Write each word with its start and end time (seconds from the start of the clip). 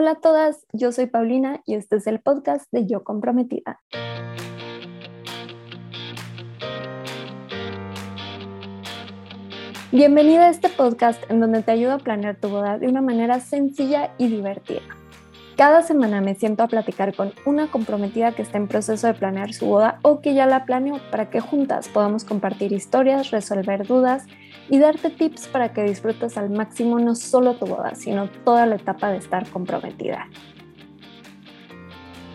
Hola 0.00 0.12
a 0.12 0.20
todas, 0.20 0.64
yo 0.72 0.92
soy 0.92 1.06
Paulina 1.06 1.60
y 1.66 1.74
este 1.74 1.96
es 1.96 2.06
el 2.06 2.20
podcast 2.20 2.70
de 2.70 2.86
Yo 2.86 3.02
Comprometida. 3.02 3.80
Bienvenida 9.90 10.46
a 10.46 10.50
este 10.50 10.68
podcast 10.68 11.28
en 11.28 11.40
donde 11.40 11.64
te 11.64 11.72
ayudo 11.72 11.94
a 11.94 11.98
planear 11.98 12.36
tu 12.36 12.48
boda 12.48 12.78
de 12.78 12.86
una 12.86 13.02
manera 13.02 13.40
sencilla 13.40 14.14
y 14.18 14.28
divertida. 14.28 14.82
Cada 15.56 15.82
semana 15.82 16.20
me 16.20 16.36
siento 16.36 16.62
a 16.62 16.68
platicar 16.68 17.16
con 17.16 17.32
una 17.44 17.68
comprometida 17.68 18.30
que 18.30 18.42
está 18.42 18.58
en 18.58 18.68
proceso 18.68 19.08
de 19.08 19.14
planear 19.14 19.52
su 19.52 19.66
boda 19.66 19.98
o 20.02 20.20
que 20.20 20.32
ya 20.32 20.46
la 20.46 20.64
planeó 20.64 21.00
para 21.10 21.28
que 21.28 21.40
juntas 21.40 21.88
podamos 21.88 22.22
compartir 22.22 22.70
historias, 22.70 23.32
resolver 23.32 23.84
dudas 23.84 24.28
y 24.68 24.78
darte 24.78 25.10
tips 25.10 25.48
para 25.48 25.72
que 25.72 25.82
disfrutes 25.82 26.36
al 26.36 26.50
máximo 26.50 26.98
no 26.98 27.14
solo 27.14 27.54
tu 27.54 27.66
boda, 27.66 27.94
sino 27.94 28.28
toda 28.44 28.66
la 28.66 28.76
etapa 28.76 29.10
de 29.10 29.18
estar 29.18 29.48
comprometida. 29.48 30.28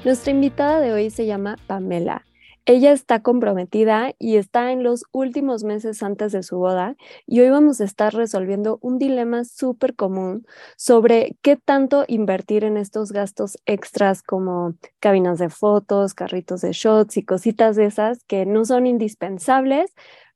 Nuestra 0.03 0.31
invitada 0.31 0.81
de 0.81 0.91
hoy 0.91 1.09
se 1.09 1.25
llama 1.25 1.57
Pamela. 1.67 2.25
Ella 2.65 2.93
está 2.93 3.21
comprometida 3.21 4.13
y 4.19 4.37
está 4.37 4.71
en 4.71 4.83
los 4.83 5.03
últimos 5.11 5.65
meses 5.65 6.01
antes 6.01 6.31
de 6.31 6.43
su 6.43 6.57
boda 6.57 6.95
y 7.27 7.41
hoy 7.41 7.49
vamos 7.49 7.81
a 7.81 7.83
estar 7.83 8.13
resolviendo 8.13 8.79
un 8.81 8.99
dilema 8.99 9.43
súper 9.43 9.95
común 9.95 10.45
sobre 10.77 11.35
qué 11.41 11.57
tanto 11.57 12.05
invertir 12.07 12.63
en 12.63 12.77
estos 12.77 13.11
gastos 13.11 13.57
extras 13.65 14.23
como 14.23 14.75
cabinas 15.01 15.39
de 15.39 15.49
fotos, 15.49 16.13
carritos 16.13 16.61
de 16.61 16.71
shots 16.71 17.17
y 17.17 17.25
cositas 17.25 17.75
de 17.75 17.85
esas 17.85 18.23
que 18.25 18.45
no 18.45 18.63
son 18.63 18.87
indispensables, 18.87 19.93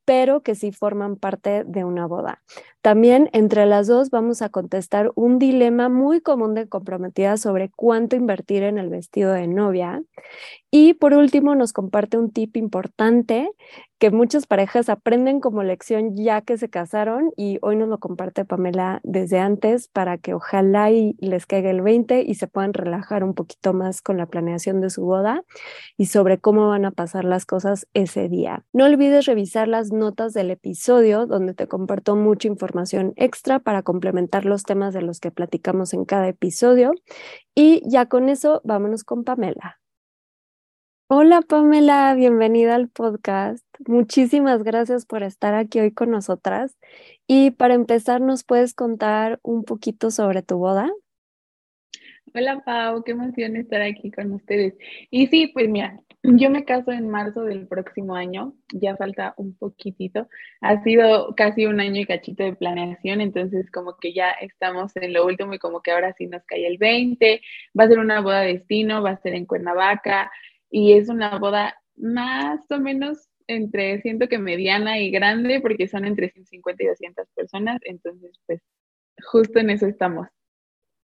pero 0.08 0.42
que 0.42 0.56
sí 0.56 0.72
forman 0.72 1.18
parte 1.18 1.66
de 1.66 1.84
una 1.84 2.08
boda. 2.08 2.42
También 2.88 3.30
entre 3.34 3.66
las 3.66 3.88
dos 3.88 4.12
vamos 4.12 4.42
a 4.42 4.48
contestar 4.48 5.12
un 5.16 5.40
dilema 5.40 5.90
muy 5.90 6.22
común 6.22 6.54
de 6.54 6.70
comprometida 6.70 7.36
sobre 7.36 7.70
cuánto 7.70 8.16
invertir 8.16 8.64
en 8.64 8.78
el 8.78 8.88
vestido 8.88 9.34
de 9.34 9.46
novia. 9.46 10.04
Y 10.72 10.94
por 10.94 11.14
último 11.14 11.54
nos 11.54 11.74
comparte 11.74 12.18
un 12.18 12.32
tip 12.32 12.56
importante 12.56 13.52
que 14.00 14.12
muchas 14.12 14.46
parejas 14.46 14.90
aprenden 14.90 15.40
como 15.40 15.64
lección 15.64 16.16
ya 16.16 16.42
que 16.42 16.58
se 16.58 16.70
casaron 16.70 17.32
y 17.36 17.58
hoy 17.62 17.76
nos 17.76 17.90
lo 17.90 17.98
comparte 18.00 18.46
Pamela 18.46 19.00
desde 19.04 19.40
antes 19.40 19.88
para 19.88 20.20
que 20.20 20.36
ojalá 20.36 20.92
les 20.92 21.46
caiga 21.48 21.72
el 21.72 21.82
20 21.82 22.22
y 22.22 22.36
se 22.36 22.48
puedan 22.48 22.74
relajar 22.74 23.24
un 23.24 23.34
poquito 23.34 23.74
más 23.74 24.02
con 24.02 24.18
la 24.18 24.28
planeación 24.28 24.82
de 24.82 24.92
su 24.92 25.04
boda 25.04 25.44
y 25.98 26.06
sobre 26.06 26.38
cómo 26.38 26.68
van 26.68 26.86
a 26.86 26.92
pasar 26.92 27.26
las 27.26 27.46
cosas 27.46 27.88
ese 27.96 28.30
día. 28.30 28.64
No 28.72 28.86
olvides 28.86 29.26
revisar 29.26 29.68
las 29.68 29.92
notas 29.92 30.34
del 30.34 30.52
episodio 30.52 31.26
donde 31.26 31.56
te 31.56 31.68
comparto 31.68 32.16
mucha 32.16 32.48
información 32.48 32.77
extra 33.16 33.60
para 33.60 33.84
complementar 33.84 34.46
los 34.46 34.64
temas 34.64 34.94
de 34.94 35.02
los 35.02 35.20
que 35.20 35.32
platicamos 35.32 35.94
en 35.94 36.06
cada 36.06 36.28
episodio. 36.28 36.94
Y 37.56 37.82
ya 37.90 38.08
con 38.08 38.30
eso, 38.30 38.62
vámonos 38.64 39.04
con 39.04 39.24
Pamela. 39.24 39.80
Hola 41.10 41.42
Pamela, 41.42 42.14
bienvenida 42.16 42.76
al 42.76 42.90
podcast. 42.90 43.66
Muchísimas 43.88 44.64
gracias 44.64 45.06
por 45.06 45.24
estar 45.24 45.54
aquí 45.54 45.80
hoy 45.80 45.92
con 45.94 46.12
nosotras. 46.12 46.78
Y 47.28 47.52
para 47.52 47.76
empezar, 47.76 48.20
¿nos 48.20 48.44
puedes 48.44 48.74
contar 48.74 49.40
un 49.42 49.64
poquito 49.64 50.12
sobre 50.12 50.42
tu 50.42 50.58
boda? 50.58 50.92
Hola 52.34 52.62
Pau, 52.66 53.04
qué 53.04 53.14
emoción 53.14 53.56
estar 53.56 53.82
aquí 53.82 54.12
con 54.12 54.34
ustedes. 54.34 54.76
Y 55.10 55.28
sí, 55.28 55.48
pues 55.48 55.70
mira, 55.70 56.00
yo 56.36 56.50
me 56.50 56.66
caso 56.66 56.92
en 56.92 57.10
marzo 57.10 57.44
del 57.44 57.68
próximo 57.68 58.16
año, 58.16 58.54
ya 58.74 58.98
falta 58.98 59.34
un 59.38 59.58
poquitito. 59.58 60.28
Ha 60.62 60.84
sido 60.84 61.34
casi 61.36 61.66
un 61.66 61.80
año 61.80 62.02
y 62.02 62.06
cachito 62.06 62.44
de 62.44 62.56
planeación, 62.56 63.22
entonces 63.22 63.72
como 63.72 63.98
que 63.98 64.14
ya 64.14 64.32
estamos 64.32 64.96
en 64.98 65.14
lo 65.14 65.26
último 65.26 65.54
y 65.54 65.60
como 65.60 65.82
que 65.82 65.92
ahora 65.92 66.14
sí 66.18 66.28
nos 66.28 66.44
cae 66.46 66.68
el 66.68 66.78
20. 66.78 67.42
Va 67.80 67.86
a 67.86 67.88
ser 67.88 68.00
una 68.00 68.22
boda 68.22 68.42
de 68.42 68.54
destino, 68.54 69.02
va 69.02 69.12
a 69.12 69.22
ser 69.22 69.36
en 69.36 69.46
Cuernavaca 69.46 70.32
y 70.70 70.94
es 70.94 71.10
una 71.10 71.38
boda 71.40 71.76
más 71.96 72.60
o 72.70 72.80
menos 72.80 73.30
entre, 73.48 74.02
siento 74.02 74.28
que 74.28 74.38
mediana 74.40 75.00
y 75.00 75.10
grande 75.12 75.62
porque 75.62 75.88
son 75.88 76.06
entre 76.06 76.30
150 76.30 76.84
y 76.84 76.88
200 76.88 77.28
personas, 77.36 77.80
entonces 77.86 78.38
pues 78.46 78.62
justo 79.24 79.60
en 79.60 79.70
eso 79.70 79.88
estamos. 79.88 80.28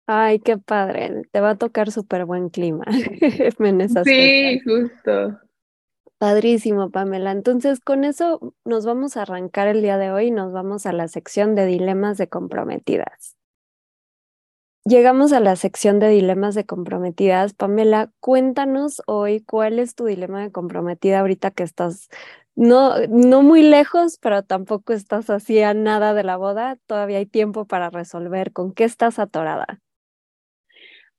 Ay, 0.08 0.40
qué 0.40 0.58
padre. 0.58 1.24
Te 1.32 1.42
va 1.42 1.52
a 1.52 1.58
tocar 1.58 1.92
súper 1.92 2.26
buen 2.26 2.50
clima 2.50 2.86
en 3.60 4.04
Sí, 4.04 4.60
justo. 4.64 5.40
Padrísimo, 6.18 6.92
Pamela. 6.92 7.32
Entonces, 7.32 7.80
con 7.80 8.04
eso 8.04 8.54
nos 8.64 8.86
vamos 8.86 9.18
a 9.18 9.24
arrancar 9.24 9.68
el 9.68 9.82
día 9.82 9.98
de 9.98 10.12
hoy 10.12 10.28
y 10.28 10.32
nos 10.32 10.52
vamos 10.52 10.86
a 10.86 10.94
la 10.94 11.08
sección 11.08 11.56
de 11.56 11.66
dilemas 11.66 12.18
de 12.18 12.28
comprometidas. 12.28 13.38
Llegamos 14.84 15.32
a 15.32 15.40
la 15.40 15.56
sección 15.56 16.00
de 16.00 16.10
dilemas 16.10 16.56
de 16.56 16.66
comprometidas. 16.66 17.54
Pamela, 17.54 18.12
cuéntanos 18.20 19.02
hoy 19.06 19.42
cuál 19.42 19.80
es 19.80 19.94
tu 19.96 20.06
dilema 20.06 20.42
de 20.42 20.52
comprometida 20.52 21.20
ahorita 21.20 21.52
que 21.52 21.64
estás 21.64 22.10
no, 22.56 22.96
no 23.08 23.42
muy 23.44 23.64
lejos, 23.64 24.18
pero 24.22 24.44
tampoco 24.44 24.94
estás 24.94 25.30
así 25.30 25.62
a 25.62 25.74
nada 25.74 26.14
de 26.14 26.24
la 26.24 26.38
boda. 26.38 26.78
Todavía 26.86 27.18
hay 27.18 27.26
tiempo 27.26 27.66
para 27.66 27.90
resolver 27.90 28.52
con 28.54 28.74
qué 28.74 28.84
estás 28.84 29.20
atorada. 29.20 29.82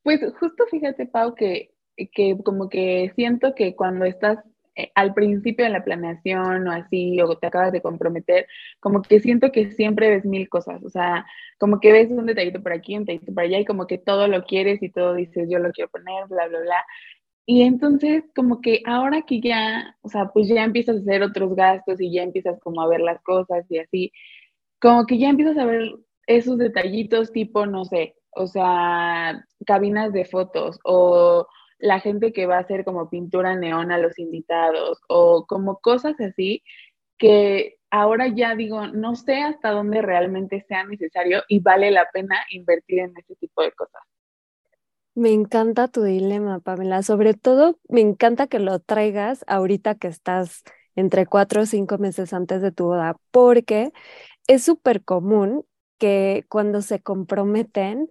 Pues 0.03 0.19
justo 0.39 0.65
fíjate, 0.69 1.05
Pau, 1.05 1.33
que, 1.35 1.71
que 2.13 2.37
como 2.43 2.67
que 2.69 3.11
siento 3.15 3.55
que 3.55 3.75
cuando 3.75 4.03
estás 4.05 4.39
eh, 4.75 4.91
al 4.95 5.13
principio 5.13 5.63
de 5.65 5.71
la 5.71 5.83
planeación 5.83 6.67
o 6.67 6.71
así, 6.71 7.21
o 7.21 7.37
te 7.37 7.47
acabas 7.47 7.71
de 7.71 7.81
comprometer, 7.81 8.47
como 8.81 9.01
que 9.01 9.19
siento 9.21 9.51
que 9.51 9.71
siempre 9.71 10.09
ves 10.09 10.25
mil 10.25 10.49
cosas, 10.49 10.83
o 10.83 10.89
sea, 10.89 11.25
como 11.57 11.79
que 11.79 11.91
ves 11.93 12.11
un 12.11 12.25
detallito 12.25 12.61
por 12.61 12.73
aquí, 12.73 12.97
un 12.97 13.05
detallito 13.05 13.33
por 13.33 13.43
allá, 13.43 13.59
y 13.59 13.65
como 13.65 13.87
que 13.87 13.97
todo 13.97 14.27
lo 14.27 14.43
quieres 14.45 14.81
y 14.83 14.89
todo 14.91 15.13
dices, 15.15 15.47
yo 15.49 15.59
lo 15.59 15.71
quiero 15.71 15.89
poner, 15.89 16.27
bla, 16.27 16.47
bla, 16.47 16.59
bla. 16.59 16.85
Y 17.45 17.63
entonces, 17.63 18.23
como 18.35 18.61
que 18.61 18.81
ahora 18.85 19.23
que 19.23 19.41
ya, 19.41 19.97
o 20.01 20.09
sea, 20.09 20.27
pues 20.33 20.47
ya 20.49 20.63
empiezas 20.63 20.97
a 20.97 20.99
hacer 21.01 21.23
otros 21.23 21.55
gastos 21.55 22.01
y 22.01 22.11
ya 22.13 22.23
empiezas 22.23 22.59
como 22.61 22.81
a 22.81 22.87
ver 22.87 23.01
las 23.01 23.21
cosas 23.23 23.65
y 23.69 23.79
así, 23.79 24.11
como 24.79 25.05
que 25.05 25.17
ya 25.19 25.29
empiezas 25.29 25.57
a 25.57 25.65
ver 25.65 25.91
esos 26.27 26.57
detallitos 26.57 27.31
tipo, 27.31 27.65
no 27.65 27.85
sé, 27.85 28.15
o 28.35 28.47
sea, 28.47 29.45
cabinas 29.65 30.13
de 30.13 30.25
fotos 30.25 30.79
o 30.83 31.47
la 31.79 31.99
gente 31.99 32.31
que 32.33 32.45
va 32.45 32.57
a 32.57 32.61
hacer 32.61 32.85
como 32.85 33.09
pintura 33.09 33.55
neón 33.55 33.91
a 33.91 33.97
los 33.97 34.17
invitados 34.19 34.99
o 35.09 35.45
como 35.47 35.79
cosas 35.79 36.19
así 36.19 36.63
que 37.17 37.77
ahora 37.89 38.27
ya 38.27 38.55
digo, 38.55 38.87
no 38.87 39.15
sé 39.15 39.41
hasta 39.41 39.71
dónde 39.71 40.01
realmente 40.01 40.65
sea 40.67 40.83
necesario 40.83 41.43
y 41.47 41.59
vale 41.59 41.91
la 41.91 42.09
pena 42.11 42.37
invertir 42.49 42.99
en 42.99 43.13
ese 43.17 43.35
tipo 43.35 43.61
de 43.61 43.71
cosas. 43.71 44.01
Me 45.15 45.31
encanta 45.31 45.87
tu 45.87 46.03
dilema, 46.03 46.59
Pamela. 46.59 47.03
Sobre 47.03 47.35
todo, 47.35 47.79
me 47.87 48.01
encanta 48.01 48.47
que 48.47 48.57
lo 48.57 48.79
traigas 48.79 49.45
ahorita 49.47 49.95
que 49.95 50.07
estás 50.07 50.63
entre 50.95 51.27
cuatro 51.27 51.61
o 51.61 51.65
cinco 51.65 51.99
meses 51.99 52.33
antes 52.33 52.61
de 52.61 52.71
tu 52.71 52.85
boda, 52.85 53.17
porque 53.31 53.91
es 54.47 54.63
súper 54.63 55.03
común 55.03 55.65
que 55.99 56.45
cuando 56.49 56.81
se 56.81 57.01
comprometen, 57.01 58.09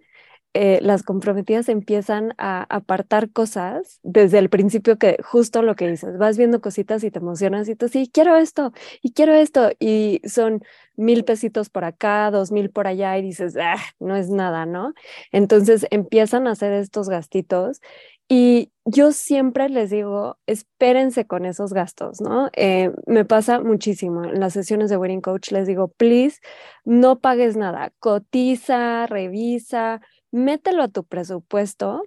eh, 0.53 0.79
las 0.81 1.03
comprometidas 1.03 1.67
empiezan 1.69 2.33
a 2.37 2.65
apartar 2.69 3.31
cosas 3.31 3.99
desde 4.03 4.37
el 4.39 4.49
principio 4.49 4.97
que 4.97 5.17
justo 5.23 5.63
lo 5.63 5.75
que 5.75 5.87
dices, 5.87 6.17
vas 6.17 6.37
viendo 6.37 6.61
cositas 6.61 7.03
y 7.03 7.11
te 7.11 7.19
emocionas 7.19 7.67
y 7.69 7.75
tú 7.75 7.87
sí, 7.87 8.09
quiero 8.13 8.35
esto 8.35 8.71
y 9.01 9.13
quiero 9.13 9.33
esto 9.33 9.71
y 9.79 10.21
son 10.25 10.63
mil 10.95 11.25
pesitos 11.25 11.69
por 11.69 11.85
acá, 11.85 12.29
dos 12.31 12.51
mil 12.51 12.69
por 12.69 12.87
allá 12.87 13.17
y 13.17 13.23
dices, 13.23 13.55
ah, 13.59 13.77
no 13.99 14.15
es 14.15 14.29
nada, 14.29 14.65
¿no? 14.65 14.93
Entonces 15.31 15.87
empiezan 15.89 16.47
a 16.47 16.51
hacer 16.51 16.73
estos 16.73 17.09
gastitos 17.09 17.81
y 18.29 18.71
yo 18.85 19.11
siempre 19.11 19.69
les 19.69 19.89
digo, 19.89 20.37
espérense 20.47 21.25
con 21.27 21.45
esos 21.45 21.73
gastos, 21.73 22.21
¿no? 22.21 22.49
Eh, 22.53 22.91
me 23.05 23.25
pasa 23.25 23.59
muchísimo. 23.61 24.23
En 24.23 24.39
las 24.39 24.53
sesiones 24.53 24.89
de 24.89 24.97
Wedding 24.97 25.21
Coach 25.21 25.51
les 25.51 25.67
digo, 25.67 25.89
please, 25.89 26.39
no 26.85 27.19
pagues 27.19 27.55
nada, 27.57 27.91
cotiza, 27.99 29.07
revisa, 29.07 30.01
mételo 30.33 30.83
a 30.83 30.87
tu 30.89 31.05
presupuesto, 31.05 32.03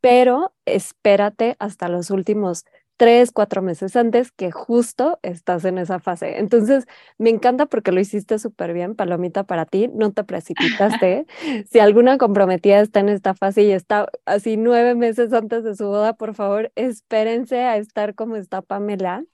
pero 0.00 0.54
espérate 0.64 1.56
hasta 1.58 1.88
los 1.88 2.10
últimos 2.10 2.64
tres, 2.96 3.30
cuatro 3.30 3.60
meses 3.60 3.94
antes 3.96 4.32
que 4.32 4.50
justo 4.50 5.18
estás 5.22 5.64
en 5.64 5.78
esa 5.78 5.98
fase. 5.98 6.38
Entonces, 6.38 6.86
me 7.18 7.30
encanta 7.30 7.66
porque 7.66 7.92
lo 7.92 8.00
hiciste 8.00 8.38
súper 8.38 8.72
bien, 8.72 8.94
palomita 8.94 9.44
para 9.44 9.66
ti, 9.66 9.88
no 9.92 10.12
te 10.12 10.24
precipitaste. 10.24 11.26
si 11.70 11.78
alguna 11.78 12.18
comprometida 12.18 12.80
está 12.80 13.00
en 13.00 13.10
esta 13.10 13.34
fase 13.34 13.64
y 13.64 13.72
está 13.72 14.08
así 14.24 14.56
nueve 14.56 14.94
meses 14.94 15.32
antes 15.32 15.64
de 15.64 15.74
su 15.76 15.86
boda, 15.86 16.14
por 16.14 16.34
favor, 16.34 16.72
espérense 16.76 17.58
a 17.60 17.76
estar 17.76 18.14
como 18.14 18.36
está 18.36 18.62
Pamela. 18.62 19.24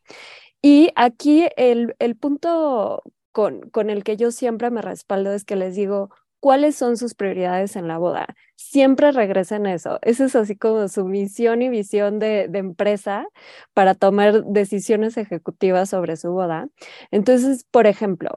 Y 0.62 0.90
aquí 0.96 1.48
el, 1.56 1.94
el 1.98 2.16
punto 2.16 3.02
con, 3.32 3.68
con 3.70 3.90
el 3.90 4.04
que 4.04 4.16
yo 4.16 4.30
siempre 4.30 4.70
me 4.70 4.82
respaldo 4.82 5.32
es 5.32 5.44
que 5.44 5.56
les 5.56 5.74
digo, 5.74 6.10
cuáles 6.42 6.74
son 6.74 6.96
sus 6.96 7.14
prioridades 7.14 7.76
en 7.76 7.86
la 7.86 7.98
boda. 7.98 8.34
Siempre 8.56 9.12
regresen 9.12 9.64
eso. 9.64 10.00
Esa 10.02 10.24
es 10.24 10.34
así 10.34 10.56
como 10.56 10.88
su 10.88 11.04
misión 11.04 11.62
y 11.62 11.68
visión 11.68 12.18
de, 12.18 12.50
empresa 12.52 13.28
para 13.74 13.94
tomar 13.94 14.44
decisiones 14.46 15.16
ejecutivas 15.16 15.90
sobre 15.90 16.16
su 16.16 16.32
boda. 16.32 16.68
Entonces, 17.12 17.64
por 17.70 17.86
ejemplo, 17.86 18.30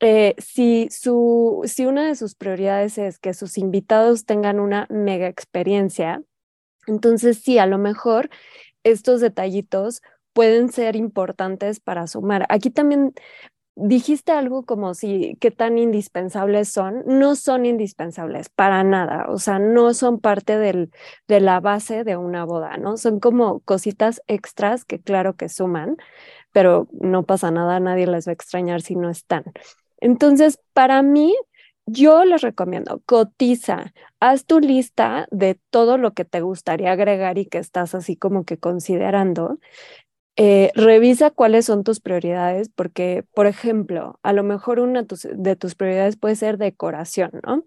eh, 0.00 0.34
si, 0.36 0.88
su, 0.90 1.62
si 1.64 1.86
una 1.86 2.06
de 2.08 2.16
sus 2.16 2.34
prioridades 2.34 2.98
es 2.98 3.18
que 3.18 3.32
sus 3.32 3.56
invitados 3.56 4.26
tengan 4.26 4.60
una 4.60 4.86
mega 4.90 5.26
experiencia, 5.26 6.22
entonces 6.86 7.38
sí, 7.38 7.58
a 7.58 7.64
lo 7.64 7.78
mejor 7.78 8.28
estos 8.84 9.22
detallitos 9.22 10.02
pueden 10.34 10.70
ser 10.70 10.94
importantes 10.94 11.80
para 11.80 12.06
sumar. 12.06 12.44
Aquí 12.50 12.68
también 12.68 13.14
dijiste 13.76 14.32
algo 14.32 14.64
como 14.64 14.94
si 14.94 15.36
qué 15.40 15.50
tan 15.50 15.78
indispensables 15.78 16.68
son. 16.70 17.04
No 17.06 17.36
son 17.36 17.66
indispensables 17.66 18.48
para 18.48 18.82
nada, 18.84 19.26
o 19.28 19.38
sea, 19.38 19.58
no 19.58 19.94
son 19.94 20.18
parte 20.20 20.58
del, 20.58 20.90
de 21.28 21.40
la 21.40 21.60
base 21.60 22.04
de 22.04 22.16
una 22.16 22.44
boda, 22.44 22.76
¿no? 22.78 22.96
Son 22.96 23.20
como 23.20 23.60
cositas 23.60 24.22
extras 24.26 24.84
que 24.84 25.00
claro 25.00 25.36
que 25.36 25.48
suman, 25.48 25.96
pero 26.52 26.88
no 26.92 27.24
pasa 27.24 27.50
nada, 27.50 27.80
nadie 27.80 28.06
les 28.06 28.26
va 28.28 28.32
a 28.32 28.34
extrañar 28.34 28.82
si 28.82 28.96
no 28.96 29.10
están. 29.10 29.44
Entonces, 30.00 30.60
para 30.72 31.02
mí, 31.02 31.34
yo 31.86 32.24
les 32.24 32.42
recomiendo, 32.42 33.02
cotiza, 33.06 33.92
haz 34.20 34.44
tu 34.46 34.60
lista 34.60 35.28
de 35.30 35.58
todo 35.70 35.98
lo 35.98 36.14
que 36.14 36.24
te 36.24 36.40
gustaría 36.40 36.92
agregar 36.92 37.38
y 37.38 37.46
que 37.46 37.58
estás 37.58 37.94
así 37.94 38.16
como 38.16 38.44
que 38.44 38.58
considerando. 38.58 39.58
Eh, 40.38 40.70
revisa 40.74 41.30
cuáles 41.30 41.64
son 41.64 41.82
tus 41.82 42.00
prioridades, 42.00 42.68
porque, 42.68 43.24
por 43.34 43.46
ejemplo, 43.46 44.20
a 44.22 44.34
lo 44.34 44.42
mejor 44.42 44.80
una 44.80 45.04
de 45.04 45.56
tus 45.56 45.74
prioridades 45.74 46.16
puede 46.18 46.36
ser 46.36 46.58
decoración, 46.58 47.30
¿no? 47.46 47.64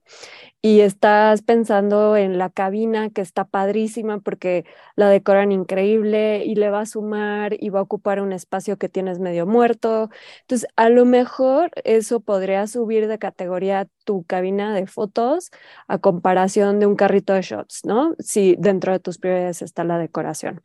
Y 0.61 0.81
estás 0.81 1.41
pensando 1.41 2.17
en 2.17 2.37
la 2.37 2.49
cabina 2.51 3.09
que 3.11 3.21
está 3.21 3.45
padrísima 3.45 4.19
porque 4.19 4.65
la 4.95 5.09
decoran 5.09 5.51
increíble 5.51 6.43
y 6.45 6.55
le 6.55 6.69
va 6.69 6.81
a 6.81 6.85
sumar 6.85 7.55
y 7.59 7.69
va 7.69 7.79
a 7.79 7.83
ocupar 7.83 8.21
un 8.21 8.33
espacio 8.33 8.77
que 8.77 8.89
tienes 8.89 9.19
medio 9.19 9.47
muerto. 9.47 10.09
Entonces, 10.41 10.67
a 10.75 10.89
lo 10.89 11.05
mejor 11.05 11.71
eso 11.85 12.19
podría 12.21 12.67
subir 12.67 13.07
de 13.07 13.19
categoría 13.19 13.87
tu 14.05 14.23
cabina 14.25 14.75
de 14.75 14.87
fotos 14.87 15.51
a 15.87 15.99
comparación 15.99 16.79
de 16.79 16.85
un 16.87 16.95
carrito 16.95 17.33
de 17.33 17.41
shots, 17.43 17.81
¿no? 17.85 18.15
Si 18.19 18.55
dentro 18.59 18.91
de 18.93 18.99
tus 18.99 19.17
prioridades 19.19 19.61
está 19.61 19.83
la 19.83 19.97
decoración. 19.99 20.61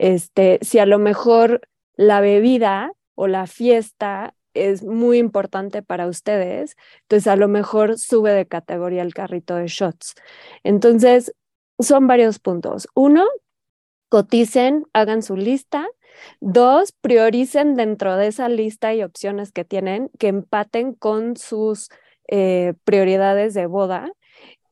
Este, 0.00 0.58
si 0.62 0.78
a 0.78 0.86
lo 0.86 0.98
mejor 0.98 1.60
la 1.94 2.22
bebida 2.22 2.90
o 3.14 3.26
la 3.26 3.46
fiesta 3.46 4.34
es 4.54 4.82
muy 4.82 5.18
importante 5.18 5.82
para 5.82 6.06
ustedes, 6.06 6.74
entonces 7.02 7.26
a 7.26 7.36
lo 7.36 7.48
mejor 7.48 7.98
sube 7.98 8.32
de 8.32 8.46
categoría 8.46 9.02
el 9.02 9.12
carrito 9.12 9.56
de 9.56 9.66
shots. 9.66 10.14
Entonces, 10.64 11.34
son 11.78 12.06
varios 12.06 12.38
puntos. 12.38 12.88
Uno, 12.94 13.26
coticen, 14.08 14.86
hagan 14.94 15.22
su 15.22 15.36
lista. 15.36 15.86
Dos, 16.40 16.92
prioricen 16.92 17.76
dentro 17.76 18.16
de 18.16 18.28
esa 18.28 18.48
lista 18.48 18.94
y 18.94 19.02
opciones 19.02 19.52
que 19.52 19.66
tienen 19.66 20.10
que 20.18 20.28
empaten 20.28 20.94
con 20.94 21.36
sus 21.36 21.90
eh, 22.26 22.72
prioridades 22.84 23.52
de 23.52 23.66
boda. 23.66 24.10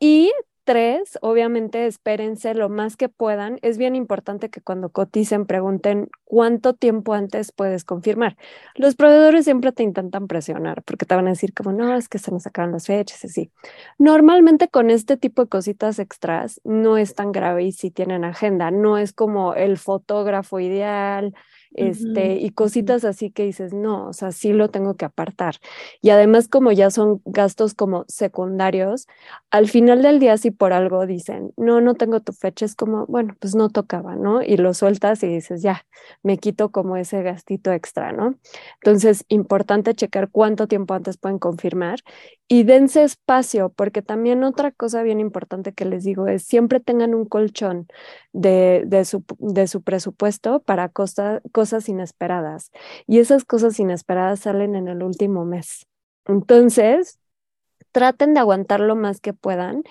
Y 0.00 0.32
tres, 0.68 1.18
obviamente 1.22 1.86
espérense 1.86 2.52
lo 2.52 2.68
más 2.68 2.98
que 2.98 3.08
puedan. 3.08 3.58
Es 3.62 3.78
bien 3.78 3.96
importante 3.96 4.50
que 4.50 4.60
cuando 4.60 4.90
coticen 4.90 5.46
pregunten 5.46 6.10
cuánto 6.26 6.74
tiempo 6.74 7.14
antes 7.14 7.52
puedes 7.52 7.84
confirmar. 7.84 8.36
Los 8.74 8.94
proveedores 8.94 9.46
siempre 9.46 9.72
te 9.72 9.82
intentan 9.82 10.26
presionar 10.26 10.82
porque 10.82 11.06
te 11.06 11.14
van 11.14 11.26
a 11.26 11.30
decir 11.30 11.54
como, 11.54 11.72
no, 11.72 11.96
es 11.96 12.10
que 12.10 12.18
se 12.18 12.30
nos 12.32 12.46
acaban 12.46 12.72
las 12.72 12.84
fechas, 12.84 13.24
así. 13.24 13.50
Normalmente 13.96 14.68
con 14.68 14.90
este 14.90 15.16
tipo 15.16 15.40
de 15.42 15.48
cositas 15.48 15.98
extras 15.98 16.60
no 16.64 16.98
es 16.98 17.14
tan 17.14 17.32
grave 17.32 17.64
y 17.64 17.72
si 17.72 17.90
tienen 17.90 18.26
agenda, 18.26 18.70
no 18.70 18.98
es 18.98 19.14
como 19.14 19.54
el 19.54 19.78
fotógrafo 19.78 20.60
ideal, 20.60 21.34
este, 21.74 22.36
y 22.36 22.50
cositas 22.50 23.04
así 23.04 23.30
que 23.30 23.44
dices, 23.44 23.72
no, 23.72 24.08
o 24.08 24.12
sea, 24.12 24.32
sí 24.32 24.52
lo 24.52 24.68
tengo 24.70 24.96
que 24.96 25.04
apartar. 25.04 25.56
Y 26.02 26.10
además, 26.10 26.48
como 26.48 26.72
ya 26.72 26.90
son 26.90 27.22
gastos 27.24 27.74
como 27.74 28.04
secundarios, 28.08 29.06
al 29.50 29.68
final 29.68 30.02
del 30.02 30.18
día, 30.20 30.36
si 30.38 30.50
por 30.50 30.72
algo 30.72 31.06
dicen, 31.06 31.52
no, 31.56 31.80
no 31.80 31.94
tengo 31.94 32.20
tu 32.20 32.32
fecha, 32.32 32.64
es 32.66 32.74
como, 32.74 33.06
bueno, 33.06 33.36
pues 33.40 33.54
no 33.54 33.68
tocaba, 33.70 34.16
¿no? 34.16 34.42
Y 34.42 34.56
lo 34.56 34.74
sueltas 34.74 35.22
y 35.22 35.28
dices, 35.28 35.62
ya, 35.62 35.82
me 36.22 36.38
quito 36.38 36.70
como 36.70 36.96
ese 36.96 37.22
gastito 37.22 37.72
extra, 37.72 38.12
¿no? 38.12 38.34
Entonces, 38.82 39.24
importante 39.28 39.94
checar 39.94 40.30
cuánto 40.30 40.66
tiempo 40.68 40.94
antes 40.94 41.16
pueden 41.18 41.38
confirmar 41.38 42.00
y 42.48 42.64
dense 42.64 43.04
espacio, 43.04 43.70
porque 43.70 44.00
también 44.02 44.42
otra 44.42 44.72
cosa 44.72 45.02
bien 45.02 45.20
importante 45.20 45.74
que 45.74 45.84
les 45.84 46.04
digo 46.04 46.28
es 46.28 46.44
siempre 46.44 46.80
tengan 46.80 47.14
un 47.14 47.26
colchón 47.26 47.86
de, 48.32 48.84
de, 48.86 49.04
su, 49.04 49.24
de 49.38 49.68
su, 49.68 49.82
presupuesto 49.82 50.60
para 50.60 50.88
cosas 50.90 51.88
inesperadas. 51.88 52.70
Y 53.06 53.18
esas 53.18 53.44
cosas 53.44 53.78
inesperadas 53.78 54.40
salen 54.40 54.74
en 54.76 54.88
el 54.88 55.02
último 55.02 55.44
mes. 55.44 55.86
Entonces, 56.26 57.17
traten 57.98 58.32
de 58.34 58.40
aguantar 58.40 58.78
lo 58.80 58.94
más 58.96 59.20
que 59.20 59.32
puedan 59.34 59.82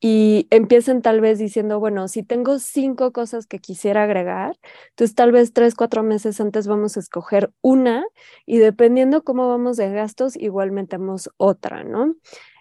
y 0.00 0.48
empiecen 0.50 1.00
tal 1.02 1.20
vez 1.20 1.38
diciendo, 1.38 1.78
bueno, 1.80 2.08
si 2.08 2.22
tengo 2.24 2.58
cinco 2.58 3.12
cosas 3.12 3.46
que 3.46 3.60
quisiera 3.60 4.02
agregar, 4.04 4.58
entonces 4.90 5.14
tal 5.14 5.30
vez 5.32 5.52
tres, 5.52 5.74
cuatro 5.76 6.02
meses 6.02 6.40
antes 6.40 6.66
vamos 6.66 6.96
a 6.96 7.00
escoger 7.00 7.52
una 7.60 8.04
y 8.46 8.58
dependiendo 8.58 9.22
cómo 9.24 9.48
vamos 9.48 9.76
de 9.76 9.90
gastos, 9.92 10.36
igual 10.36 10.72
metemos 10.72 11.30
otra, 11.36 11.84
¿no? 11.84 12.14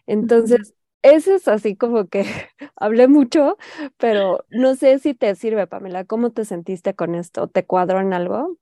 Entonces, 0.08 0.76
eso 1.04 1.34
es 1.36 1.48
así 1.48 1.76
como 1.76 2.08
que 2.08 2.26
hablé 2.76 3.08
mucho, 3.08 3.58
pero 3.98 4.46
no 4.52 4.76
sé 4.76 5.00
si 5.00 5.14
te 5.16 5.34
sirve, 5.36 5.66
Pamela. 5.68 6.06
¿Cómo 6.06 6.32
te 6.32 6.46
sentiste 6.46 6.94
con 6.96 7.16
esto? 7.16 7.48
¿Te 7.48 7.66
cuadró 7.66 8.00
en 8.02 8.14
algo? 8.14 8.58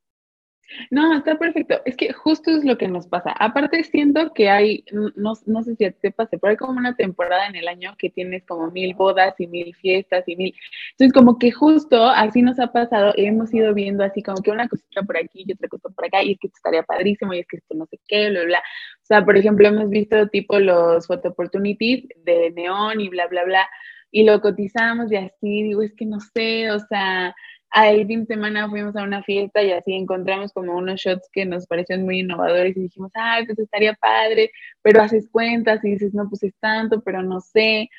No, 0.91 1.17
está 1.17 1.37
perfecto. 1.37 1.81
Es 1.85 1.95
que 1.97 2.13
justo 2.13 2.51
es 2.51 2.63
lo 2.63 2.77
que 2.77 2.87
nos 2.87 3.07
pasa. 3.07 3.31
Aparte, 3.31 3.83
siento 3.83 4.33
que 4.33 4.49
hay, 4.49 4.83
no, 4.91 5.33
no 5.45 5.63
sé 5.63 5.75
si 5.75 5.91
te 5.91 6.11
pase, 6.11 6.37
pero 6.37 6.51
hay 6.51 6.57
como 6.57 6.77
una 6.77 6.95
temporada 6.95 7.47
en 7.47 7.55
el 7.55 7.67
año 7.67 7.95
que 7.97 8.09
tienes 8.09 8.45
como 8.45 8.69
mil 8.71 8.93
bodas 8.93 9.35
y 9.39 9.47
mil 9.47 9.75
fiestas 9.75 10.27
y 10.27 10.35
mil. 10.35 10.55
Entonces, 10.91 11.13
como 11.13 11.39
que 11.39 11.51
justo 11.51 12.05
así 12.05 12.41
nos 12.41 12.59
ha 12.59 12.71
pasado, 12.71 13.13
hemos 13.17 13.53
ido 13.53 13.73
viendo 13.73 14.03
así 14.03 14.21
como 14.21 14.41
que 14.41 14.51
una 14.51 14.67
cosita 14.67 15.01
por 15.03 15.17
aquí 15.17 15.43
y 15.47 15.53
otra 15.53 15.67
cosa 15.67 15.89
por 15.89 16.05
acá, 16.05 16.23
y 16.23 16.33
es 16.33 16.39
que 16.39 16.47
esto 16.47 16.57
estaría 16.57 16.83
padrísimo, 16.83 17.33
y 17.33 17.39
es 17.39 17.47
que 17.47 17.57
esto 17.57 17.75
no 17.75 17.85
sé 17.87 17.99
qué, 18.07 18.29
bla, 18.29 18.43
bla. 18.43 18.59
O 18.59 19.05
sea, 19.05 19.25
por 19.25 19.37
ejemplo, 19.37 19.67
hemos 19.67 19.89
visto 19.89 20.27
tipo 20.29 20.59
los 20.59 21.07
photo 21.07 21.29
opportunities 21.29 22.07
de 22.23 22.51
neón 22.51 23.01
y 23.01 23.09
bla, 23.09 23.27
bla, 23.27 23.43
bla, 23.43 23.67
y 24.11 24.23
lo 24.23 24.41
cotizamos 24.41 25.11
y 25.11 25.15
así, 25.17 25.63
digo, 25.63 25.81
es 25.81 25.93
que 25.95 26.05
no 26.05 26.19
sé, 26.19 26.71
o 26.71 26.79
sea 26.79 27.35
el 27.75 28.07
fin 28.07 28.21
de 28.21 28.25
semana 28.27 28.69
fuimos 28.69 28.95
a 28.95 29.03
una 29.03 29.23
fiesta 29.23 29.61
y 29.63 29.71
así 29.71 29.93
encontramos 29.93 30.51
como 30.53 30.75
unos 30.75 30.99
shots 31.01 31.29
que 31.31 31.45
nos 31.45 31.67
parecieron 31.67 32.05
muy 32.05 32.19
innovadores 32.19 32.75
y 32.75 32.81
dijimos, 32.81 33.11
ay, 33.15 33.45
pues 33.45 33.59
estaría 33.59 33.93
padre, 33.95 34.51
pero 34.81 35.01
haces 35.01 35.29
cuentas 35.29 35.83
y 35.83 35.91
dices, 35.91 36.13
no, 36.13 36.27
pues 36.29 36.43
es 36.43 36.53
tanto, 36.59 37.01
pero 37.01 37.21
no 37.21 37.39
sé. 37.41 37.89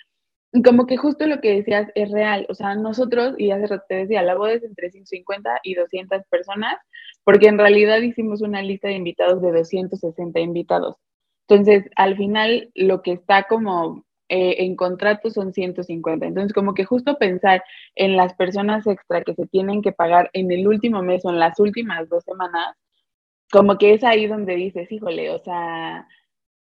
Y 0.52 0.62
como 0.62 0.86
que 0.86 0.96
justo 0.96 1.26
lo 1.26 1.40
que 1.40 1.54
decías 1.54 1.88
es 1.94 2.10
real, 2.10 2.46
o 2.48 2.54
sea, 2.54 2.74
nosotros, 2.74 3.34
y 3.38 3.52
hace 3.52 3.68
rato 3.68 3.84
te 3.88 3.94
decía, 3.96 4.22
la 4.22 4.34
boda 4.34 4.54
es 4.54 4.64
entre 4.64 4.90
150 4.90 5.60
y 5.62 5.74
200 5.74 6.24
personas, 6.28 6.76
porque 7.24 7.46
en 7.48 7.58
realidad 7.58 8.00
hicimos 8.00 8.42
una 8.42 8.62
lista 8.62 8.88
de 8.88 8.94
invitados 8.94 9.40
de 9.42 9.52
260 9.52 10.40
invitados. 10.40 10.96
Entonces, 11.48 11.84
al 11.96 12.16
final, 12.16 12.70
lo 12.74 13.02
que 13.02 13.12
está 13.12 13.44
como 13.44 14.04
eh, 14.30 14.64
en 14.64 14.76
contrato 14.76 15.28
son 15.28 15.52
150. 15.52 16.24
Entonces, 16.24 16.52
como 16.52 16.72
que 16.72 16.84
justo 16.84 17.18
pensar 17.18 17.64
en 17.96 18.16
las 18.16 18.32
personas 18.34 18.86
extra 18.86 19.22
que 19.22 19.34
se 19.34 19.46
tienen 19.48 19.82
que 19.82 19.90
pagar 19.90 20.30
en 20.34 20.52
el 20.52 20.68
último 20.68 21.02
mes 21.02 21.24
o 21.24 21.30
en 21.30 21.40
las 21.40 21.58
últimas 21.58 22.08
dos 22.08 22.22
semanas, 22.22 22.76
como 23.50 23.76
que 23.76 23.94
es 23.94 24.04
ahí 24.04 24.28
donde 24.28 24.54
dices, 24.54 24.90
híjole, 24.92 25.30
o 25.30 25.40
sea, 25.40 26.06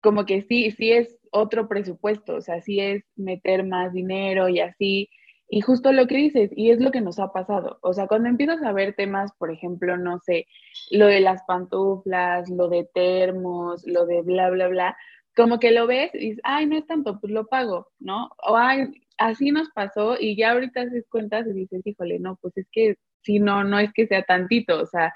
como 0.02 0.26
que 0.26 0.42
sí, 0.42 0.72
sí 0.72 0.90
es 0.90 1.16
otro 1.30 1.68
presupuesto, 1.68 2.36
o 2.36 2.40
sea, 2.40 2.60
sí 2.60 2.80
es 2.80 3.04
meter 3.14 3.64
más 3.64 3.92
dinero 3.92 4.48
y 4.48 4.60
así. 4.60 5.08
Y 5.48 5.60
justo 5.60 5.92
lo 5.92 6.08
que 6.08 6.16
dices, 6.16 6.50
y 6.56 6.70
es 6.70 6.80
lo 6.80 6.90
que 6.90 7.00
nos 7.00 7.20
ha 7.20 7.32
pasado. 7.32 7.78
O 7.82 7.92
sea, 7.92 8.08
cuando 8.08 8.28
empiezas 8.28 8.62
a 8.64 8.72
ver 8.72 8.94
temas, 8.96 9.32
por 9.38 9.52
ejemplo, 9.52 9.96
no 9.96 10.18
sé, 10.18 10.46
lo 10.90 11.06
de 11.06 11.20
las 11.20 11.42
pantuflas, 11.44 12.50
lo 12.50 12.68
de 12.68 12.84
termos, 12.92 13.86
lo 13.86 14.06
de 14.06 14.22
bla, 14.22 14.50
bla, 14.50 14.68
bla, 14.68 14.96
como 15.36 15.58
que 15.58 15.70
lo 15.70 15.86
ves 15.86 16.14
y 16.14 16.30
dices, 16.30 16.40
ay, 16.44 16.66
no 16.66 16.76
es 16.76 16.86
tanto, 16.86 17.20
pues 17.20 17.32
lo 17.32 17.46
pago, 17.46 17.88
¿no? 17.98 18.30
O 18.38 18.56
ay, 18.56 18.88
así 19.18 19.50
nos 19.50 19.70
pasó 19.70 20.16
y 20.18 20.36
ya 20.36 20.52
ahorita 20.52 20.82
haces 20.82 21.06
cuentas 21.08 21.46
y 21.46 21.52
dices, 21.52 21.86
híjole, 21.86 22.18
no, 22.18 22.36
pues 22.36 22.56
es 22.56 22.68
que 22.72 22.96
si 23.22 23.38
no, 23.38 23.64
no 23.64 23.78
es 23.78 23.92
que 23.92 24.06
sea 24.06 24.22
tantito, 24.22 24.80
o 24.80 24.86
sea, 24.86 25.14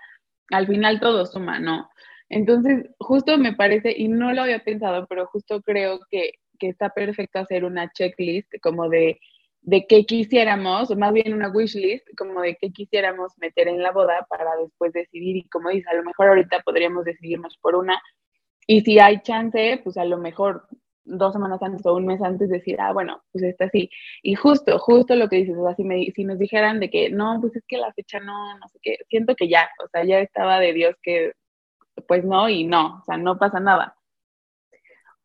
al 0.50 0.66
final 0.66 1.00
todo 1.00 1.26
suma, 1.26 1.58
¿no? 1.58 1.88
Entonces, 2.28 2.86
justo 2.98 3.38
me 3.38 3.54
parece, 3.54 3.94
y 3.96 4.08
no 4.08 4.32
lo 4.32 4.42
había 4.42 4.64
pensado, 4.64 5.06
pero 5.08 5.26
justo 5.26 5.62
creo 5.62 6.00
que, 6.10 6.32
que 6.58 6.68
está 6.68 6.90
perfecto 6.90 7.38
hacer 7.38 7.64
una 7.64 7.90
checklist 7.92 8.52
como 8.62 8.88
de, 8.88 9.20
de 9.62 9.86
qué 9.86 10.04
quisiéramos, 10.04 10.90
o 10.90 10.96
más 10.96 11.12
bien 11.12 11.32
una 11.32 11.48
wish 11.48 11.74
list, 11.74 12.06
como 12.16 12.40
de 12.42 12.56
qué 12.60 12.70
quisiéramos 12.70 13.32
meter 13.38 13.68
en 13.68 13.82
la 13.82 13.92
boda 13.92 14.26
para 14.28 14.44
después 14.56 14.92
decidir. 14.92 15.36
Y 15.36 15.48
como 15.48 15.70
dices, 15.70 15.88
a 15.88 15.94
lo 15.94 16.04
mejor 16.04 16.28
ahorita 16.28 16.60
podríamos 16.60 17.04
decidirnos 17.04 17.56
por 17.58 17.74
una, 17.74 18.00
y 18.66 18.80
si 18.82 18.98
hay 18.98 19.20
chance, 19.22 19.80
pues 19.84 19.96
a 19.96 20.04
lo 20.04 20.18
mejor 20.18 20.66
dos 21.04 21.32
semanas 21.32 21.62
antes 21.62 21.84
o 21.86 21.94
un 21.94 22.06
mes 22.06 22.22
antes 22.22 22.48
decir, 22.48 22.80
ah, 22.80 22.92
bueno, 22.92 23.22
pues 23.32 23.44
está 23.44 23.66
así. 23.66 23.90
Y 24.22 24.34
justo, 24.34 24.78
justo 24.78 25.14
lo 25.16 25.28
que 25.28 25.36
dices, 25.36 25.56
o 25.58 25.64
sea, 25.66 25.74
si, 25.76 25.84
me, 25.84 26.10
si 26.14 26.24
nos 26.24 26.38
dijeran 26.38 26.80
de 26.80 26.90
que 26.90 27.10
no, 27.10 27.38
pues 27.40 27.54
es 27.56 27.64
que 27.68 27.76
la 27.78 27.92
fecha 27.92 28.20
no, 28.20 28.58
no 28.58 28.68
sé 28.68 28.78
qué, 28.82 28.98
siento 29.08 29.34
que 29.36 29.48
ya, 29.48 29.68
o 29.84 29.88
sea, 29.88 30.04
ya 30.04 30.20
estaba 30.20 30.60
de 30.60 30.72
Dios 30.72 30.96
que, 31.02 31.32
pues 32.08 32.24
no 32.24 32.48
y 32.48 32.64
no, 32.64 32.98
o 33.00 33.04
sea, 33.04 33.16
no 33.16 33.38
pasa 33.38 33.60
nada. 33.60 33.96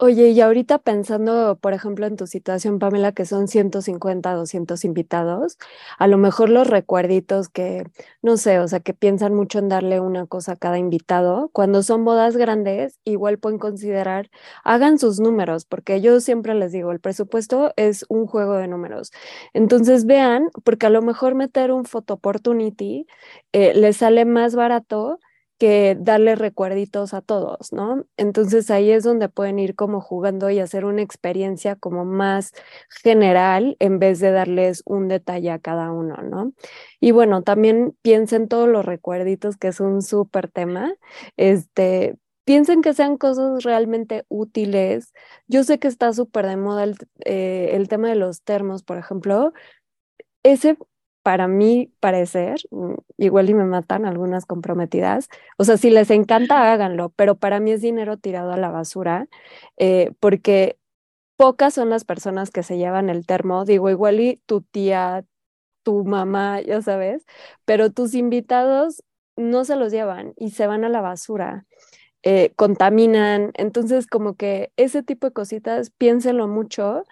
Oye, 0.02 0.30
y 0.30 0.40
ahorita 0.40 0.78
pensando, 0.78 1.58
por 1.62 1.74
ejemplo, 1.74 2.06
en 2.08 2.16
tu 2.16 2.26
situación, 2.26 2.80
Pamela, 2.80 3.12
que 3.12 3.26
son 3.26 3.50
150, 3.50 4.34
200 4.34 4.86
invitados, 4.86 5.58
a 5.98 6.08
lo 6.08 6.18
mejor 6.18 6.50
los 6.50 6.68
recuerditos 6.68 7.50
que, 7.50 7.84
no 8.22 8.38
sé, 8.38 8.60
o 8.60 8.68
sea, 8.70 8.80
que 8.80 8.94
piensan 8.94 9.34
mucho 9.36 9.60
en 9.60 9.68
darle 9.68 10.00
una 10.00 10.26
cosa 10.26 10.54
a 10.54 10.56
cada 10.56 10.78
invitado, 10.80 11.50
cuando 11.52 11.84
son 11.84 12.06
bodas 12.06 12.38
grandes, 12.38 12.98
igual 13.04 13.40
pueden 13.40 13.60
considerar, 13.60 14.30
hagan 14.64 15.00
sus 15.00 15.20
números, 15.20 15.66
porque 15.66 16.00
yo 16.00 16.22
siempre 16.22 16.56
les 16.56 16.72
digo, 16.72 16.94
el 16.94 17.02
presupuesto 17.02 17.74
es 17.76 18.06
un 18.08 18.26
juego 18.26 18.54
de 18.56 18.70
números. 18.70 19.12
Entonces 19.54 20.06
vean, 20.06 20.50
porque 20.64 20.86
a 20.86 20.90
lo 20.90 21.02
mejor 21.02 21.36
meter 21.36 21.74
un 21.74 21.84
photo 21.84 22.14
opportunity 22.14 23.06
eh, 23.52 23.74
les 23.76 23.98
sale 23.98 24.24
más 24.24 24.56
barato 24.56 25.20
que 25.60 25.98
darle 26.00 26.36
recuerditos 26.36 27.14
a 27.14 27.22
todos, 27.22 27.74
¿no? 27.74 28.06
Entonces 28.18 28.72
ahí 28.72 28.92
es 28.92 29.04
donde 29.04 29.30
pueden 29.30 29.60
ir 29.60 29.76
como 29.76 30.02
jugando 30.02 30.50
y 30.50 30.60
hacer 30.60 30.86
una 30.86 31.02
experiencia 31.02 31.76
como 31.76 32.06
más 32.06 32.54
general 33.04 33.76
en 33.80 34.00
vez 34.00 34.20
de 34.20 34.32
darles 34.32 34.82
un 34.86 35.10
detalle 35.10 35.52
a 35.52 35.60
cada 35.60 35.92
uno, 35.92 36.18
¿no? 36.24 36.54
Y 37.02 37.12
bueno, 37.12 37.44
también 37.44 37.96
piensen 38.02 38.48
todos 38.48 38.70
los 38.70 38.86
recuerditos, 38.86 39.58
que 39.58 39.68
es 39.70 39.80
un 39.82 40.02
súper 40.02 40.50
tema. 40.50 40.94
Este, 41.38 42.16
piensen 42.46 42.82
que 42.82 42.94
sean 42.94 43.18
cosas 43.18 43.64
realmente 43.64 44.26
útiles. 44.30 45.14
Yo 45.48 45.64
sé 45.64 45.78
que 45.80 45.88
está 45.90 46.14
súper 46.14 46.48
de 46.48 46.58
moda 46.58 46.84
el, 46.86 46.96
eh, 47.26 47.72
el 47.74 47.88
tema 47.90 48.10
de 48.10 48.16
los 48.16 48.44
termos, 48.44 48.84
por 48.84 48.98
ejemplo. 48.98 49.54
Ese 50.44 50.78
para 51.30 51.48
mí 51.48 51.94
parecer, 52.00 52.60
mm, 52.72 52.96
igual 53.18 53.52
y 53.52 53.54
me 53.54 53.64
matan 53.64 54.08
algunas 54.08 54.48
comprometidas, 54.48 55.30
o 55.60 55.64
sea, 55.64 55.78
si 55.78 55.92
les 55.92 56.10
encanta, 56.10 56.74
háganlo, 56.74 57.10
pero 57.16 57.36
para 57.36 57.60
mí 57.60 57.70
es 57.72 57.82
dinero 57.84 58.18
tirado 58.18 58.52
a 58.52 58.58
la 58.58 58.72
basura, 58.72 59.28
eh, 59.78 60.12
porque 60.20 60.80
pocas 61.38 61.76
son 61.76 61.90
las 61.92 62.06
personas 62.06 62.52
que 62.52 62.64
se 62.64 62.78
llevan 62.80 63.10
el 63.10 63.28
termo, 63.28 63.66
digo, 63.66 63.90
igual 63.92 64.20
y 64.22 64.38
tu 64.48 64.62
tía, 64.62 65.26
tu 65.84 66.04
mamá, 66.06 66.62
ya 66.62 66.82
sabes, 66.82 67.26
pero 67.66 67.92
tus 67.92 68.16
invitados 68.16 69.04
no 69.38 69.66
se 69.66 69.76
los 69.78 69.92
llevan 69.92 70.34
y 70.38 70.52
se 70.52 70.68
van 70.68 70.84
a 70.86 70.90
la 70.90 71.02
basura. 71.02 71.66
Eh, 72.24 72.54
contaminan, 72.58 73.52
entonces 73.56 74.08
como 74.08 74.36
que 74.36 74.72
ese 74.78 75.04
tipo 75.04 75.28
de 75.28 75.34
cositas, 75.34 75.92
piénsenlo 75.92 76.48
mucho, 76.48 77.06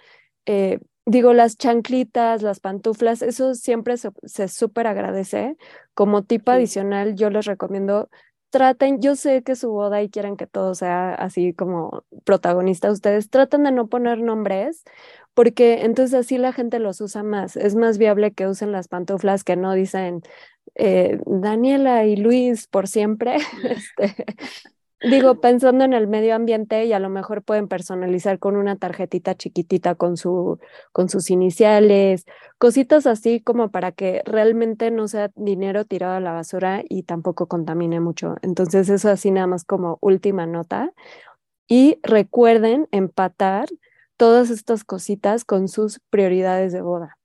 eh, 0.48 0.80
digo, 1.08 1.34
las 1.34 1.58
chanclitas, 1.58 2.42
las 2.44 2.60
pantuflas, 2.60 3.22
eso 3.22 3.56
siempre 3.56 3.96
se, 3.98 4.48
súper 4.50 4.88
agradece. 4.88 5.58
Como 5.94 6.24
tipo 6.24 6.52
adicional, 6.52 7.16
yo 7.16 7.30
les 7.30 7.46
recomiendo, 7.46 8.10
traten, 8.50 9.02
yo 9.02 9.16
sé 9.16 9.42
que 9.44 9.56
su 9.56 9.72
boda 9.72 10.02
y 10.04 10.10
quieren 10.10 10.36
que 10.38 10.48
todo 10.48 10.76
sea 10.76 11.14
así 11.16 11.54
como 11.54 12.04
protagonista, 12.26 12.92
ustedes 12.92 13.30
traten 13.30 13.64
de 13.64 13.72
no 13.72 13.88
poner 13.88 14.20
nombres, 14.20 14.84
porque 15.34 15.84
entonces 15.86 16.14
así 16.14 16.38
la 16.38 16.52
gente 16.54 16.80
los 16.80 17.00
usa 17.02 17.24
más. 17.24 17.56
Es 17.56 17.76
más 17.76 17.98
viable 17.98 18.34
que 18.34 18.48
usen 18.48 18.72
las 18.74 18.88
pantuflas 18.90 19.44
que 19.46 19.56
no 19.56 19.74
dicen 19.74 20.22
eh, 20.76 21.20
Daniela 21.26 22.06
y 22.06 22.18
Luis 22.18 22.68
por 22.68 22.88
siempre. 22.88 23.38
este, 23.64 24.26
Digo, 25.02 25.40
pensando 25.42 25.84
en 25.84 25.94
el 25.94 26.08
medio 26.08 26.34
ambiente 26.34 26.86
y 26.86 26.94
a 26.94 27.00
lo 27.00 27.10
mejor 27.10 27.44
pueden 27.44 27.68
personalizar 27.68 28.40
con 28.40 28.56
una 28.56 28.78
tarjetita 28.78 29.36
chiquitita 29.36 29.94
con, 29.94 30.18
su, 30.18 30.60
con 30.92 31.08
sus 31.08 31.30
iniciales, 31.30 32.26
cositas 32.58 33.06
así 33.06 33.40
como 33.40 33.70
para 33.70 33.92
que 33.92 34.24
realmente 34.26 34.90
no 34.90 35.08
sea 35.08 35.30
dinero 35.36 35.86
tirado 35.86 36.16
a 36.16 36.20
la 36.20 36.34
basura 36.34 36.82
y 36.90 37.04
tampoco 37.04 37.48
contamine 37.48 38.00
mucho. 38.00 38.38
Entonces 38.42 38.90
eso 38.90 39.10
así 39.10 39.30
nada 39.30 39.46
más 39.46 39.66
como 39.66 40.00
última 40.02 40.48
nota. 40.48 40.92
Y 41.68 42.00
recuerden 42.02 42.88
empatar 42.92 43.68
todas 44.18 44.50
estas 44.50 44.84
cositas 44.84 45.46
con 45.46 45.68
sus 45.68 46.00
prioridades 46.10 46.74
de 46.74 46.82
boda. 46.82 47.18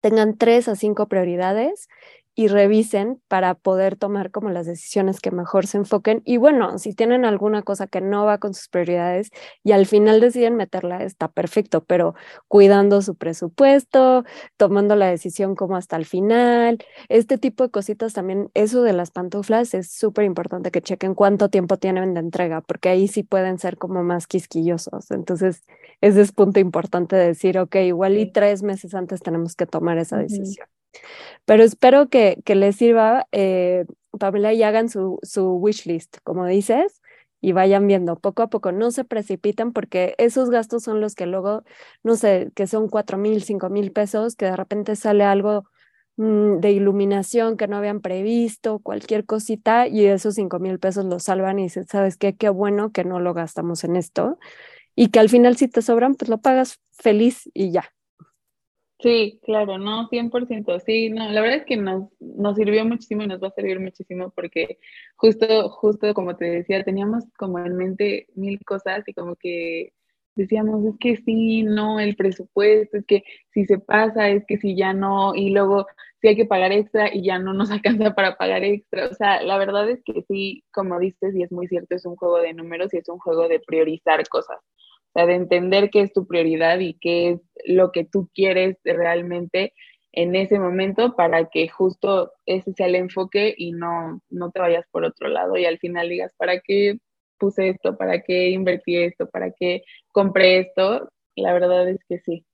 Tengan 0.00 0.36
tres 0.36 0.68
a 0.68 0.74
cinco 0.74 1.06
prioridades 1.06 1.88
y 2.36 2.48
revisen 2.48 3.20
para 3.28 3.54
poder 3.54 3.96
tomar 3.96 4.30
como 4.30 4.50
las 4.50 4.66
decisiones 4.66 5.20
que 5.20 5.30
mejor 5.30 5.66
se 5.66 5.78
enfoquen. 5.78 6.22
Y 6.24 6.36
bueno, 6.36 6.78
si 6.78 6.94
tienen 6.94 7.24
alguna 7.24 7.62
cosa 7.62 7.86
que 7.86 8.00
no 8.00 8.24
va 8.24 8.38
con 8.38 8.54
sus 8.54 8.68
prioridades 8.68 9.30
y 9.62 9.72
al 9.72 9.86
final 9.86 10.20
deciden 10.20 10.56
meterla, 10.56 11.02
está 11.04 11.28
perfecto, 11.28 11.84
pero 11.84 12.14
cuidando 12.48 13.02
su 13.02 13.14
presupuesto, 13.16 14.24
tomando 14.56 14.96
la 14.96 15.08
decisión 15.08 15.54
como 15.54 15.76
hasta 15.76 15.96
el 15.96 16.06
final, 16.06 16.78
este 17.08 17.38
tipo 17.38 17.64
de 17.64 17.70
cositas 17.70 18.12
también, 18.14 18.50
eso 18.54 18.82
de 18.82 18.92
las 18.92 19.10
pantuflas 19.12 19.74
es 19.74 19.92
súper 19.92 20.24
importante 20.24 20.70
que 20.72 20.82
chequen 20.82 21.14
cuánto 21.14 21.48
tiempo 21.50 21.76
tienen 21.76 22.14
de 22.14 22.20
entrega, 22.20 22.60
porque 22.62 22.88
ahí 22.88 23.06
sí 23.08 23.22
pueden 23.22 23.58
ser 23.58 23.78
como 23.78 24.02
más 24.02 24.26
quisquillosos. 24.26 25.10
Entonces, 25.12 25.64
ese 26.00 26.20
es 26.20 26.32
punto 26.32 26.58
importante 26.60 27.16
de 27.16 27.26
decir, 27.28 27.58
ok, 27.58 27.76
igual 27.76 28.18
y 28.18 28.26
tres 28.26 28.62
meses 28.62 28.94
antes 28.94 29.22
tenemos 29.22 29.54
que 29.54 29.66
tomar 29.66 29.98
esa 29.98 30.18
decisión. 30.18 30.73
Pero 31.44 31.62
espero 31.64 32.08
que, 32.08 32.40
que 32.44 32.54
les 32.54 32.76
sirva, 32.76 33.26
eh, 33.32 33.86
Pamela, 34.18 34.52
y 34.52 34.62
hagan 34.62 34.88
su, 34.88 35.18
su 35.22 35.54
wish 35.56 35.86
list, 35.86 36.18
como 36.24 36.46
dices, 36.46 37.02
y 37.40 37.52
vayan 37.52 37.86
viendo 37.86 38.16
poco 38.18 38.42
a 38.42 38.48
poco. 38.48 38.72
No 38.72 38.90
se 38.90 39.04
precipiten 39.04 39.72
porque 39.72 40.14
esos 40.18 40.50
gastos 40.50 40.82
son 40.84 41.00
los 41.00 41.14
que 41.14 41.26
luego, 41.26 41.64
no 42.02 42.16
sé, 42.16 42.50
que 42.54 42.66
son 42.66 42.88
cuatro 42.88 43.18
mil, 43.18 43.42
cinco 43.44 43.68
mil 43.70 43.92
pesos, 43.92 44.36
que 44.36 44.46
de 44.46 44.56
repente 44.56 44.96
sale 44.96 45.24
algo 45.24 45.64
mm, 46.16 46.58
de 46.60 46.72
iluminación 46.72 47.56
que 47.56 47.68
no 47.68 47.76
habían 47.76 48.00
previsto, 48.00 48.78
cualquier 48.78 49.26
cosita, 49.26 49.86
y 49.88 50.06
esos 50.06 50.34
cinco 50.36 50.58
mil 50.58 50.78
pesos 50.78 51.04
los 51.04 51.24
salvan 51.24 51.58
y 51.58 51.64
dicen, 51.64 51.86
¿sabes 51.86 52.16
qué? 52.16 52.34
Qué 52.36 52.48
bueno 52.48 52.92
que 52.92 53.04
no 53.04 53.20
lo 53.20 53.34
gastamos 53.34 53.84
en 53.84 53.96
esto. 53.96 54.38
Y 54.96 55.10
que 55.10 55.20
al 55.20 55.30
final 55.30 55.56
si 55.58 55.68
te 55.68 55.82
sobran, 55.82 56.16
pues 56.16 56.30
lo 56.30 56.40
pagas 56.40 56.80
feliz 56.92 57.50
y 57.54 57.72
ya. 57.72 57.93
Sí, 59.00 59.40
claro, 59.44 59.76
no, 59.76 60.08
100%, 60.08 60.78
sí, 60.80 61.10
no, 61.10 61.28
la 61.28 61.40
verdad 61.42 61.58
es 61.58 61.66
que 61.66 61.76
nos, 61.76 62.04
nos 62.20 62.56
sirvió 62.56 62.84
muchísimo 62.86 63.22
y 63.22 63.26
nos 63.26 63.42
va 63.42 63.48
a 63.48 63.50
servir 63.50 63.78
muchísimo 63.80 64.30
porque 64.34 64.78
justo, 65.16 65.68
justo 65.68 66.14
como 66.14 66.36
te 66.36 66.46
decía, 66.46 66.82
teníamos 66.84 67.24
como 67.36 67.58
en 67.58 67.76
mente 67.76 68.28
mil 68.34 68.58
cosas 68.64 69.06
y 69.06 69.12
como 69.12 69.36
que 69.36 69.92
decíamos, 70.36 70.84
es 70.86 70.94
que 70.98 71.16
sí, 71.16 71.62
no, 71.64 72.00
el 72.00 72.16
presupuesto, 72.16 72.96
es 72.96 73.04
que 73.06 73.24
si 73.52 73.66
se 73.66 73.78
pasa, 73.78 74.30
es 74.30 74.44
que 74.46 74.56
si 74.58 74.74
ya 74.76 74.94
no, 74.94 75.34
y 75.34 75.50
luego 75.50 75.86
si 76.22 76.28
hay 76.28 76.36
que 76.36 76.46
pagar 76.46 76.72
extra 76.72 77.12
y 77.14 77.22
ya 77.24 77.38
no 77.38 77.52
nos 77.52 77.70
alcanza 78.00 78.14
para 78.14 78.36
pagar 78.38 78.64
extra, 78.64 79.08
o 79.08 79.14
sea, 79.14 79.42
la 79.42 79.58
verdad 79.58 79.90
es 79.90 80.02
que 80.04 80.22
sí, 80.28 80.64
como 80.72 80.98
dices, 80.98 81.34
y 81.34 81.42
es 81.42 81.52
muy 81.52 81.66
cierto, 81.68 81.94
es 81.94 82.06
un 82.06 82.16
juego 82.16 82.38
de 82.38 82.54
números 82.54 82.94
y 82.94 82.98
es 82.98 83.08
un 83.08 83.18
juego 83.18 83.48
de 83.48 83.60
priorizar 83.60 84.26
cosas 84.28 84.58
sea, 85.14 85.26
de 85.26 85.34
entender 85.34 85.90
qué 85.90 86.00
es 86.02 86.12
tu 86.12 86.26
prioridad 86.26 86.78
y 86.80 86.94
qué 86.94 87.30
es 87.30 87.40
lo 87.66 87.92
que 87.92 88.04
tú 88.04 88.28
quieres 88.34 88.76
realmente 88.84 89.72
en 90.12 90.36
ese 90.36 90.58
momento 90.58 91.16
para 91.16 91.46
que 91.46 91.68
justo 91.68 92.32
ese 92.46 92.72
sea 92.72 92.86
el 92.86 92.94
enfoque 92.94 93.54
y 93.56 93.72
no, 93.72 94.20
no 94.30 94.50
te 94.50 94.60
vayas 94.60 94.86
por 94.90 95.04
otro 95.04 95.28
lado 95.28 95.56
y 95.56 95.64
al 95.64 95.78
final 95.78 96.08
digas, 96.08 96.32
¿para 96.36 96.60
qué 96.60 96.98
puse 97.38 97.70
esto? 97.70 97.96
¿Para 97.96 98.22
qué 98.22 98.50
invertí 98.50 98.96
esto? 98.96 99.28
¿Para 99.28 99.50
qué 99.50 99.82
compré 100.12 100.60
esto? 100.60 101.08
La 101.36 101.52
verdad 101.52 101.88
es 101.88 101.98
que 102.08 102.20
sí. 102.20 102.46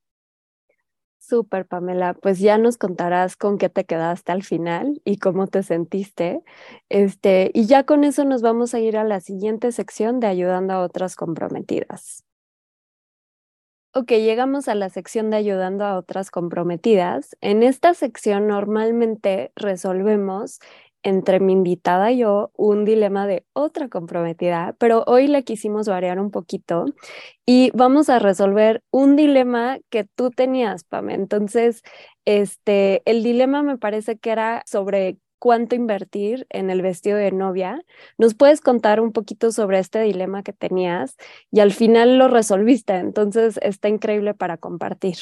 Súper, 1.19 1.67
Pamela. 1.67 2.15
Pues 2.15 2.39
ya 2.39 2.57
nos 2.57 2.77
contarás 2.77 3.37
con 3.37 3.59
qué 3.59 3.69
te 3.69 3.85
quedaste 3.85 4.31
al 4.31 4.41
final 4.43 5.01
y 5.05 5.17
cómo 5.17 5.45
te 5.45 5.61
sentiste. 5.61 6.41
Este, 6.89 7.51
y 7.53 7.67
ya 7.67 7.85
con 7.85 8.03
eso 8.03 8.25
nos 8.25 8.41
vamos 8.41 8.73
a 8.73 8.79
ir 8.79 8.97
a 8.97 9.03
la 9.03 9.19
siguiente 9.19 9.71
sección 9.71 10.19
de 10.19 10.27
ayudando 10.27 10.73
a 10.73 10.81
otras 10.81 11.15
comprometidas. 11.15 12.25
Ok, 13.93 14.11
llegamos 14.11 14.69
a 14.69 14.75
la 14.75 14.89
sección 14.89 15.29
de 15.29 15.35
ayudando 15.37 15.83
a 15.83 15.97
otras 15.97 16.31
comprometidas. 16.31 17.35
En 17.41 17.61
esta 17.61 17.93
sección 17.93 18.47
normalmente 18.47 19.51
resolvemos 19.53 20.59
entre 21.03 21.41
mi 21.41 21.51
invitada 21.51 22.09
y 22.11 22.19
yo 22.19 22.51
un 22.55 22.85
dilema 22.85 23.27
de 23.27 23.45
otra 23.51 23.89
comprometida, 23.89 24.75
pero 24.79 25.03
hoy 25.07 25.27
le 25.27 25.43
quisimos 25.43 25.89
variar 25.89 26.19
un 26.21 26.31
poquito 26.31 26.85
y 27.45 27.71
vamos 27.73 28.09
a 28.09 28.19
resolver 28.19 28.81
un 28.91 29.17
dilema 29.17 29.79
que 29.89 30.05
tú 30.05 30.29
tenías, 30.31 30.85
Pam. 30.85 31.09
Entonces, 31.09 31.81
este, 32.25 33.01
el 33.05 33.23
dilema 33.23 33.61
me 33.63 33.77
parece 33.77 34.17
que 34.17 34.29
era 34.31 34.63
sobre 34.67 35.17
cuánto 35.41 35.75
invertir 35.75 36.45
en 36.51 36.69
el 36.69 36.83
vestido 36.83 37.17
de 37.17 37.31
novia. 37.31 37.83
¿Nos 38.19 38.35
puedes 38.35 38.61
contar 38.61 39.01
un 39.01 39.11
poquito 39.11 39.51
sobre 39.51 39.79
este 39.79 39.99
dilema 39.99 40.43
que 40.43 40.53
tenías 40.53 41.17
y 41.51 41.61
al 41.61 41.71
final 41.71 42.19
lo 42.19 42.27
resolviste? 42.27 42.93
Entonces 42.93 43.59
está 43.63 43.89
increíble 43.89 44.35
para 44.35 44.57
compartir. 44.57 45.15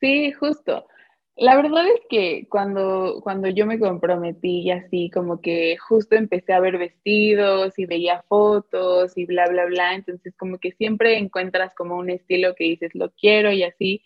Sí, 0.00 0.30
justo. 0.30 0.86
La 1.34 1.56
verdad 1.56 1.84
es 1.84 2.00
que 2.08 2.46
cuando, 2.48 3.20
cuando 3.24 3.48
yo 3.48 3.66
me 3.66 3.80
comprometí 3.80 4.60
y 4.60 4.70
así, 4.70 5.10
como 5.10 5.40
que 5.40 5.76
justo 5.78 6.14
empecé 6.14 6.52
a 6.52 6.60
ver 6.60 6.78
vestidos 6.78 7.76
y 7.80 7.86
veía 7.86 8.22
fotos 8.28 9.18
y 9.18 9.26
bla, 9.26 9.48
bla, 9.48 9.64
bla, 9.64 9.94
entonces 9.94 10.32
como 10.36 10.58
que 10.58 10.70
siempre 10.72 11.18
encuentras 11.18 11.74
como 11.74 11.96
un 11.96 12.08
estilo 12.08 12.54
que 12.54 12.64
dices, 12.64 12.94
lo 12.94 13.10
quiero 13.10 13.50
y 13.50 13.64
así. 13.64 14.04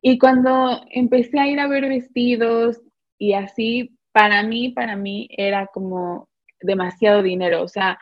Y 0.00 0.18
cuando 0.18 0.80
empecé 0.90 1.38
a 1.38 1.46
ir 1.46 1.60
a 1.60 1.68
ver 1.68 1.86
vestidos 1.86 2.80
y 3.18 3.34
así, 3.34 3.98
para 4.14 4.44
mí, 4.44 4.70
para 4.70 4.94
mí 4.94 5.28
era 5.36 5.66
como 5.66 6.28
demasiado 6.60 7.20
dinero. 7.20 7.62
O 7.62 7.68
sea, 7.68 7.98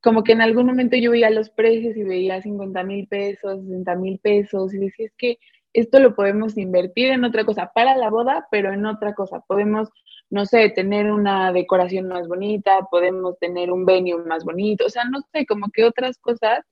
como 0.00 0.22
que 0.22 0.32
en 0.32 0.40
algún 0.40 0.66
momento 0.66 0.96
yo 0.96 1.10
veía 1.10 1.30
los 1.30 1.50
precios 1.50 1.96
y 1.96 2.04
veía 2.04 2.40
50 2.40 2.84
mil 2.84 3.08
pesos, 3.08 3.62
60 3.62 3.96
mil 3.96 4.20
pesos 4.20 4.72
y 4.72 4.78
decía, 4.78 5.06
es 5.06 5.14
que 5.18 5.38
esto 5.72 5.98
lo 5.98 6.14
podemos 6.14 6.56
invertir 6.56 7.10
en 7.10 7.24
otra 7.24 7.44
cosa, 7.44 7.72
para 7.74 7.96
la 7.96 8.08
boda, 8.08 8.46
pero 8.52 8.72
en 8.72 8.86
otra 8.86 9.14
cosa. 9.14 9.40
Podemos, 9.48 9.88
no 10.30 10.46
sé, 10.46 10.70
tener 10.70 11.10
una 11.10 11.52
decoración 11.52 12.06
más 12.06 12.28
bonita, 12.28 12.86
podemos 12.90 13.36
tener 13.40 13.72
un 13.72 13.84
venue 13.84 14.24
más 14.24 14.44
bonito, 14.44 14.86
o 14.86 14.90
sea, 14.90 15.04
no 15.04 15.20
sé, 15.32 15.44
como 15.44 15.70
que 15.72 15.84
otras 15.84 16.18
cosas. 16.18 16.64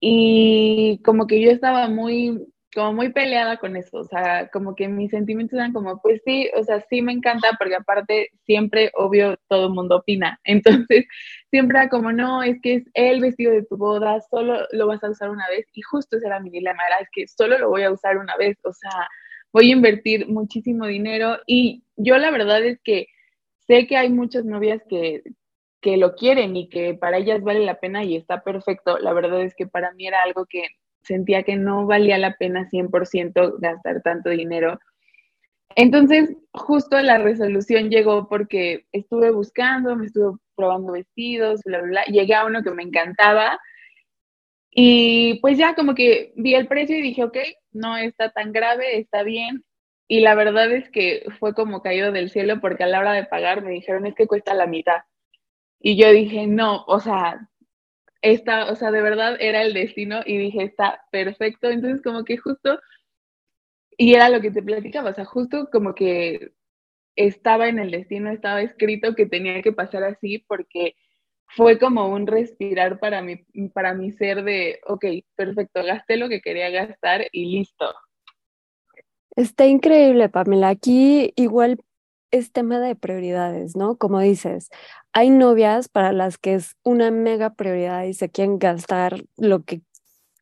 Y 0.00 1.00
como 1.04 1.26
que 1.26 1.40
yo 1.42 1.50
estaba 1.50 1.88
muy 1.88 2.40
como 2.74 2.92
muy 2.94 3.12
peleada 3.12 3.58
con 3.58 3.76
eso, 3.76 3.98
o 3.98 4.04
sea, 4.04 4.48
como 4.50 4.74
que 4.74 4.88
mis 4.88 5.10
sentimientos 5.10 5.58
eran 5.58 5.72
como, 5.72 6.00
pues 6.00 6.22
sí, 6.24 6.48
o 6.56 6.64
sea, 6.64 6.80
sí 6.88 7.02
me 7.02 7.12
encanta, 7.12 7.50
porque 7.58 7.74
aparte 7.74 8.30
siempre, 8.44 8.90
obvio, 8.94 9.36
todo 9.48 9.66
el 9.66 9.74
mundo 9.74 9.96
opina, 9.96 10.40
entonces 10.44 11.06
siempre 11.50 11.78
era 11.78 11.88
como, 11.88 12.12
no, 12.12 12.42
es 12.42 12.60
que 12.62 12.76
es 12.76 12.84
el 12.94 13.20
vestido 13.20 13.52
de 13.52 13.64
tu 13.64 13.76
boda, 13.76 14.20
solo 14.30 14.66
lo 14.72 14.86
vas 14.86 15.04
a 15.04 15.10
usar 15.10 15.30
una 15.30 15.46
vez, 15.48 15.66
y 15.72 15.82
justo 15.82 16.16
ese 16.16 16.26
era 16.26 16.40
mi 16.40 16.50
dilema, 16.50 16.82
era, 16.86 16.98
es 16.98 17.08
que 17.12 17.26
solo 17.28 17.58
lo 17.58 17.68
voy 17.68 17.82
a 17.82 17.92
usar 17.92 18.16
una 18.18 18.36
vez, 18.36 18.58
o 18.64 18.72
sea, 18.72 19.08
voy 19.52 19.68
a 19.70 19.72
invertir 19.72 20.28
muchísimo 20.28 20.86
dinero, 20.86 21.38
y 21.46 21.84
yo 21.96 22.16
la 22.18 22.30
verdad 22.30 22.64
es 22.64 22.80
que 22.82 23.08
sé 23.66 23.86
que 23.86 23.96
hay 23.96 24.08
muchas 24.08 24.44
novias 24.44 24.82
que, 24.88 25.22
que 25.82 25.96
lo 25.98 26.14
quieren 26.14 26.56
y 26.56 26.68
que 26.68 26.94
para 26.94 27.18
ellas 27.18 27.42
vale 27.42 27.60
la 27.60 27.80
pena 27.80 28.04
y 28.04 28.16
está 28.16 28.42
perfecto, 28.42 28.98
la 28.98 29.12
verdad 29.12 29.42
es 29.42 29.54
que 29.54 29.66
para 29.66 29.92
mí 29.92 30.06
era 30.06 30.22
algo 30.22 30.46
que 30.46 30.64
sentía 31.02 31.42
que 31.42 31.56
no 31.56 31.86
valía 31.86 32.18
la 32.18 32.36
pena 32.36 32.68
100% 32.70 33.56
gastar 33.58 34.02
tanto 34.02 34.30
dinero. 34.30 34.78
Entonces, 35.74 36.36
justo 36.52 37.00
la 37.00 37.18
resolución 37.18 37.90
llegó 37.90 38.28
porque 38.28 38.86
estuve 38.92 39.30
buscando, 39.30 39.96
me 39.96 40.06
estuve 40.06 40.38
probando 40.54 40.92
vestidos, 40.92 41.62
bla, 41.64 41.78
bla, 41.78 41.88
bla. 41.88 42.04
Llegué 42.04 42.34
a 42.34 42.44
uno 42.44 42.62
que 42.62 42.70
me 42.70 42.82
encantaba 42.82 43.58
y 44.74 45.38
pues 45.40 45.58
ya 45.58 45.74
como 45.74 45.94
que 45.94 46.32
vi 46.36 46.54
el 46.54 46.66
precio 46.66 46.96
y 46.96 47.02
dije, 47.02 47.24
ok, 47.24 47.36
no 47.72 47.96
está 47.96 48.30
tan 48.30 48.52
grave, 48.52 48.98
está 48.98 49.22
bien. 49.22 49.64
Y 50.08 50.20
la 50.20 50.34
verdad 50.34 50.70
es 50.72 50.90
que 50.90 51.24
fue 51.38 51.54
como 51.54 51.82
caído 51.82 52.12
del 52.12 52.30
cielo 52.30 52.60
porque 52.60 52.84
a 52.84 52.86
la 52.86 53.00
hora 53.00 53.12
de 53.12 53.24
pagar 53.24 53.62
me 53.62 53.72
dijeron, 53.72 54.06
es 54.06 54.14
que 54.14 54.26
cuesta 54.26 54.54
la 54.54 54.66
mitad. 54.66 55.02
Y 55.78 55.96
yo 55.96 56.10
dije, 56.10 56.46
no, 56.46 56.84
o 56.86 57.00
sea, 57.00 57.50
esta, 58.22 58.70
o 58.70 58.76
sea, 58.76 58.90
de 58.90 59.02
verdad 59.02 59.36
era 59.40 59.62
el 59.62 59.74
destino 59.74 60.20
y 60.24 60.38
dije, 60.38 60.62
está 60.62 61.02
perfecto. 61.10 61.68
Entonces, 61.68 62.02
como 62.02 62.24
que 62.24 62.36
justo, 62.36 62.78
y 63.98 64.14
era 64.14 64.28
lo 64.28 64.40
que 64.40 64.50
te 64.50 64.62
platicaba, 64.62 65.10
o 65.10 65.14
sea, 65.14 65.24
justo 65.24 65.68
como 65.70 65.94
que 65.94 66.52
estaba 67.16 67.68
en 67.68 67.78
el 67.78 67.90
destino, 67.90 68.30
estaba 68.30 68.62
escrito 68.62 69.14
que 69.14 69.26
tenía 69.26 69.60
que 69.60 69.72
pasar 69.72 70.04
así 70.04 70.38
porque 70.48 70.94
fue 71.48 71.78
como 71.78 72.08
un 72.08 72.26
respirar 72.26 72.98
para 72.98 73.20
mi, 73.20 73.44
para 73.74 73.92
mi 73.92 74.12
ser 74.12 74.42
de, 74.44 74.80
ok, 74.86 75.04
perfecto, 75.34 75.84
gasté 75.84 76.16
lo 76.16 76.28
que 76.28 76.40
quería 76.40 76.70
gastar 76.70 77.26
y 77.32 77.56
listo. 77.56 77.92
Está 79.36 79.66
increíble, 79.66 80.28
Pamela. 80.28 80.68
Aquí 80.68 81.32
igual 81.36 81.78
es 82.32 82.52
tema 82.52 82.80
de 82.80 82.96
prioridades, 82.96 83.76
¿no? 83.76 83.96
Como 83.98 84.20
dices, 84.20 84.70
hay 85.12 85.30
novias 85.30 85.88
para 85.88 86.12
las 86.12 86.38
que 86.38 86.54
es 86.54 86.76
una 86.82 87.10
mega 87.12 87.54
prioridad 87.54 88.04
y 88.04 88.14
se 88.14 88.30
quieren 88.30 88.58
gastar 88.58 89.24
lo 89.36 89.64
que 89.64 89.82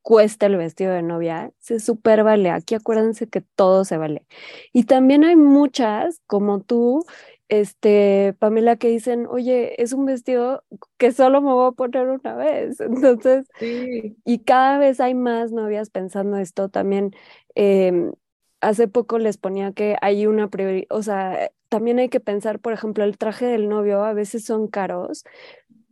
cuesta 0.03 0.47
el 0.47 0.57
vestido 0.57 0.93
de 0.93 1.03
novia, 1.03 1.53
se 1.59 1.81
súper 1.81 2.25
vale. 2.25 2.51
Aquí 2.51 2.75
acuérdense 2.75 3.29
que 3.29 3.43
todo 3.43 3.85
se 3.85 3.99
vale. 3.99 4.27
Y 4.73 4.85
también 4.85 5.25
hay 5.25 5.37
muchas, 5.37 6.21
como 6.27 6.61
tú, 6.61 7.05
este, 7.49 8.35
Pamela, 8.39 8.77
que 8.77 8.89
dicen, 8.89 9.27
oye, 9.29 9.81
es 9.83 9.93
un 9.93 10.07
vestido 10.07 10.65
que 10.99 11.13
solo 11.13 11.43
me 11.43 11.53
voy 11.53 11.69
a 11.69 11.73
poner 11.73 12.09
una 12.09 12.35
vez. 12.35 12.81
Entonces, 12.81 13.47
y 14.25 14.39
cada 14.41 14.79
vez 14.79 15.01
hay 15.01 15.15
más 15.15 15.53
novias 15.53 15.91
pensando 15.91 16.37
esto 16.39 16.69
también. 16.69 17.13
Em, 17.55 18.13
hace 18.61 18.89
poco 18.89 19.19
les 19.19 19.39
ponía 19.39 19.73
que 19.73 19.97
hay 20.03 20.27
una 20.27 20.49
prioridad, 20.49 20.87
o 20.91 21.03
sea, 21.03 21.51
también 21.69 21.99
hay 21.99 22.09
que 22.09 22.21
pensar, 22.21 22.61
por 22.61 22.73
ejemplo, 22.73 23.05
el 23.05 23.19
traje 23.19 23.47
del 23.47 23.69
novio 23.69 24.05
a 24.05 24.13
veces 24.15 24.45
son 24.45 24.69
caros, 24.69 25.25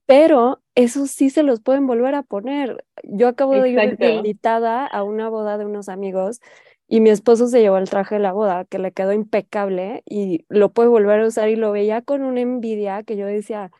pero 0.07 0.62
esos 0.75 1.11
sí 1.11 1.31
se 1.31 1.43
los 1.43 1.61
pueden 1.61 1.87
volver 1.87 2.14
a 2.14 2.23
poner. 2.23 2.85
Yo 3.05 3.29
acabo 3.29 3.61
de 3.61 3.71
ir 3.71 3.97
invitada 4.01 4.87
a 4.87 5.03
una 5.03 5.29
boda 5.29 5.59
de 5.59 5.66
unos 5.66 5.88
amigos 5.88 6.40
y 6.88 7.01
mi 7.01 7.11
esposo 7.11 7.49
se 7.49 7.61
llevó 7.61 7.77
el 7.79 7.90
traje 7.90 8.14
de 8.16 8.21
la 8.23 8.33
boda, 8.33 8.64
que 8.64 8.79
le 8.79 8.93
quedó 8.93 9.12
impecable 9.12 10.03
y 10.07 10.47
lo 10.49 10.73
puede 10.73 10.88
volver 10.88 11.21
a 11.21 11.27
usar 11.27 11.49
y 11.51 11.57
lo 11.57 11.73
veía 11.73 12.03
con 12.03 12.23
una 12.23 12.40
envidia 12.40 13.03
que 13.03 13.16
yo 13.16 13.27
decía, 13.27 13.71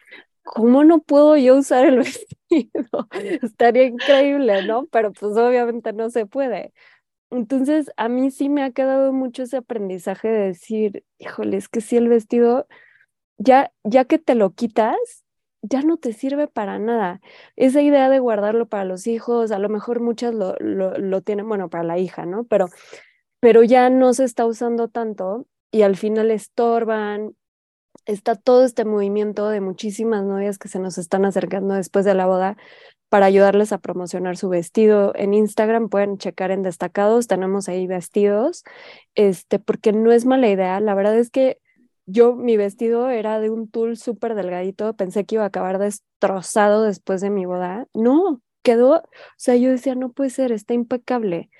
¿cómo 0.43 0.85
no 0.85 1.01
puedo 1.01 1.37
yo 1.37 1.57
usar 1.59 1.87
el 1.87 1.99
vestido? 1.99 3.09
Estaría 3.43 3.85
increíble, 3.85 4.63
¿no? 4.63 4.87
Pero 4.89 5.13
pues 5.15 5.37
obviamente 5.37 5.93
no 5.93 6.11
se 6.11 6.27
puede. 6.27 6.73
Entonces, 7.31 7.91
a 7.97 8.09
mí 8.09 8.31
sí 8.31 8.49
me 8.49 8.63
ha 8.63 8.71
quedado 8.71 9.13
mucho 9.13 9.43
ese 9.43 9.59
aprendizaje 9.59 10.29
de 10.29 10.47
decir, 10.49 11.05
híjole, 11.19 11.59
es 11.59 11.69
que 11.69 11.81
si 11.81 11.97
el 11.97 12.09
vestido, 12.09 12.67
ya, 13.39 13.73
ya 13.85 14.05
que 14.07 14.19
te 14.19 14.35
lo 14.35 14.51
quitas, 14.55 14.97
ya 15.63 15.83
no 15.83 15.99
te 15.99 16.13
sirve 16.13 16.49
para 16.49 16.79
nada. 16.79 17.21
Esa 17.57 17.83
idea 17.83 18.09
de 18.09 18.21
guardarlo 18.21 18.67
para 18.69 18.85
los 18.85 19.07
hijos, 19.07 19.51
a 19.53 19.59
lo 19.59 19.69
mejor 19.69 20.01
muchas 20.01 20.35
lo, 20.35 20.55
lo, 20.61 20.97
lo 20.99 21.21
tienen, 21.23 21.49
bueno, 21.49 21.69
para 21.69 21.85
la 21.85 21.99
hija, 21.99 22.27
¿no? 22.27 22.45
Pero, 22.45 22.69
pero 23.41 23.63
ya 23.63 23.91
no 23.91 24.15
se 24.15 24.25
está 24.25 24.47
usando 24.47 24.89
tanto 24.89 25.47
y 25.71 25.83
al 25.83 25.97
final 25.97 26.31
estorban. 26.31 27.35
Está 28.07 28.37
todo 28.37 28.65
este 28.65 28.85
movimiento 28.87 29.49
de 29.51 29.61
muchísimas 29.61 30.25
novias 30.25 30.59
que 30.59 30.69
se 30.69 30.79
nos 30.79 30.97
están 30.99 31.25
acercando 31.27 31.75
después 31.75 32.05
de 32.07 32.15
la 32.15 32.27
boda 32.27 32.57
para 33.09 33.27
ayudarles 33.27 33.73
a 33.73 33.79
promocionar 33.79 34.37
su 34.37 34.49
vestido. 34.49 35.13
En 35.15 35.35
Instagram 35.35 35.89
pueden 35.89 36.19
checar 36.19 36.51
en 36.51 36.63
destacados, 36.63 37.27
tenemos 37.27 37.69
ahí 37.69 37.87
vestidos, 37.87 38.65
este, 39.15 39.59
porque 39.59 39.93
no 39.93 40.13
es 40.13 40.27
mala 40.27 40.49
idea. 40.49 40.81
La 40.81 40.95
verdad 40.95 41.17
es 41.19 41.31
que 41.31 41.59
yo, 42.07 42.35
mi 42.35 42.57
vestido 42.57 43.11
era 43.11 43.41
de 43.41 43.51
un 43.51 43.71
tul 43.71 43.97
súper 43.97 44.35
delgadito, 44.35 44.95
pensé 44.97 45.27
que 45.27 45.37
iba 45.37 45.45
a 45.45 45.49
acabar 45.49 45.79
destrozado 45.79 46.83
después 46.83 47.21
de 47.21 47.31
mi 47.31 47.45
boda. 47.45 47.87
No, 47.95 48.41
quedó, 48.63 48.97
o 48.97 49.03
sea, 49.37 49.57
yo 49.57 49.71
decía, 49.71 49.95
no 49.95 50.13
puede 50.13 50.31
ser, 50.31 50.53
está 50.53 50.75
impecable, 50.75 51.51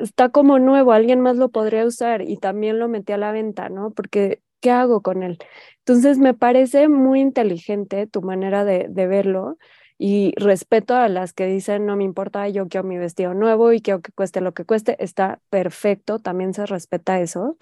está 0.00 0.30
como 0.30 0.58
nuevo, 0.58 0.92
alguien 0.92 1.20
más 1.20 1.36
lo 1.36 1.50
podría 1.50 1.84
usar 1.86 2.22
y 2.22 2.36
también 2.38 2.78
lo 2.78 2.88
metí 2.88 3.12
a 3.12 3.18
la 3.18 3.32
venta, 3.32 3.68
¿no? 3.68 3.90
Porque, 3.92 4.42
¿qué 4.60 4.70
hago 4.70 5.02
con 5.02 5.22
él? 5.22 5.38
Entonces, 5.80 6.18
me 6.18 6.34
parece 6.34 6.88
muy 6.88 7.20
inteligente 7.20 8.06
tu 8.06 8.22
manera 8.22 8.64
de, 8.64 8.86
de 8.88 9.06
verlo 9.06 9.58
y 9.98 10.32
respeto 10.36 10.94
a 10.96 11.08
las 11.08 11.32
que 11.32 11.46
dicen 11.46 11.86
no 11.86 11.96
me 11.96 12.04
importa, 12.04 12.48
yo 12.48 12.68
quiero 12.68 12.86
mi 12.86 12.98
vestido 12.98 13.34
nuevo 13.34 13.72
y 13.72 13.80
quiero 13.80 14.02
que 14.02 14.12
cueste 14.12 14.40
lo 14.40 14.54
que 14.54 14.64
cueste, 14.64 15.02
está 15.02 15.40
perfecto, 15.50 16.18
también 16.20 16.54
se 16.54 16.66
respeta 16.66 17.20
eso. 17.20 17.56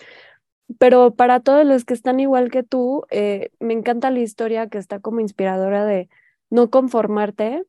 Pero 0.79 1.15
para 1.15 1.41
todos 1.41 1.67
los 1.67 1.85
que 1.85 1.95
están 1.95 2.21
igual 2.21 2.51
que 2.51 2.63
tú, 2.63 3.05
eh, 3.11 3.51
me 3.61 3.75
encanta 3.75 4.11
la 4.11 4.21
historia 4.21 4.69
que 4.69 4.79
está 4.79 5.01
como 5.01 5.21
inspiradora 5.21 5.85
de 5.85 6.09
no 6.51 6.71
conformarte 6.71 7.65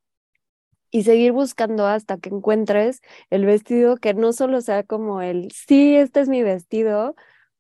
y 0.92 1.04
seguir 1.04 1.32
buscando 1.32 1.88
hasta 1.88 2.18
que 2.18 2.30
encuentres 2.30 3.02
el 3.30 3.46
vestido 3.46 3.98
que 3.98 4.14
no 4.14 4.32
solo 4.34 4.62
sea 4.62 4.84
como 4.84 5.22
el, 5.22 5.52
sí, 5.52 5.96
este 5.96 6.22
es 6.22 6.30
mi 6.30 6.44
vestido 6.44 7.16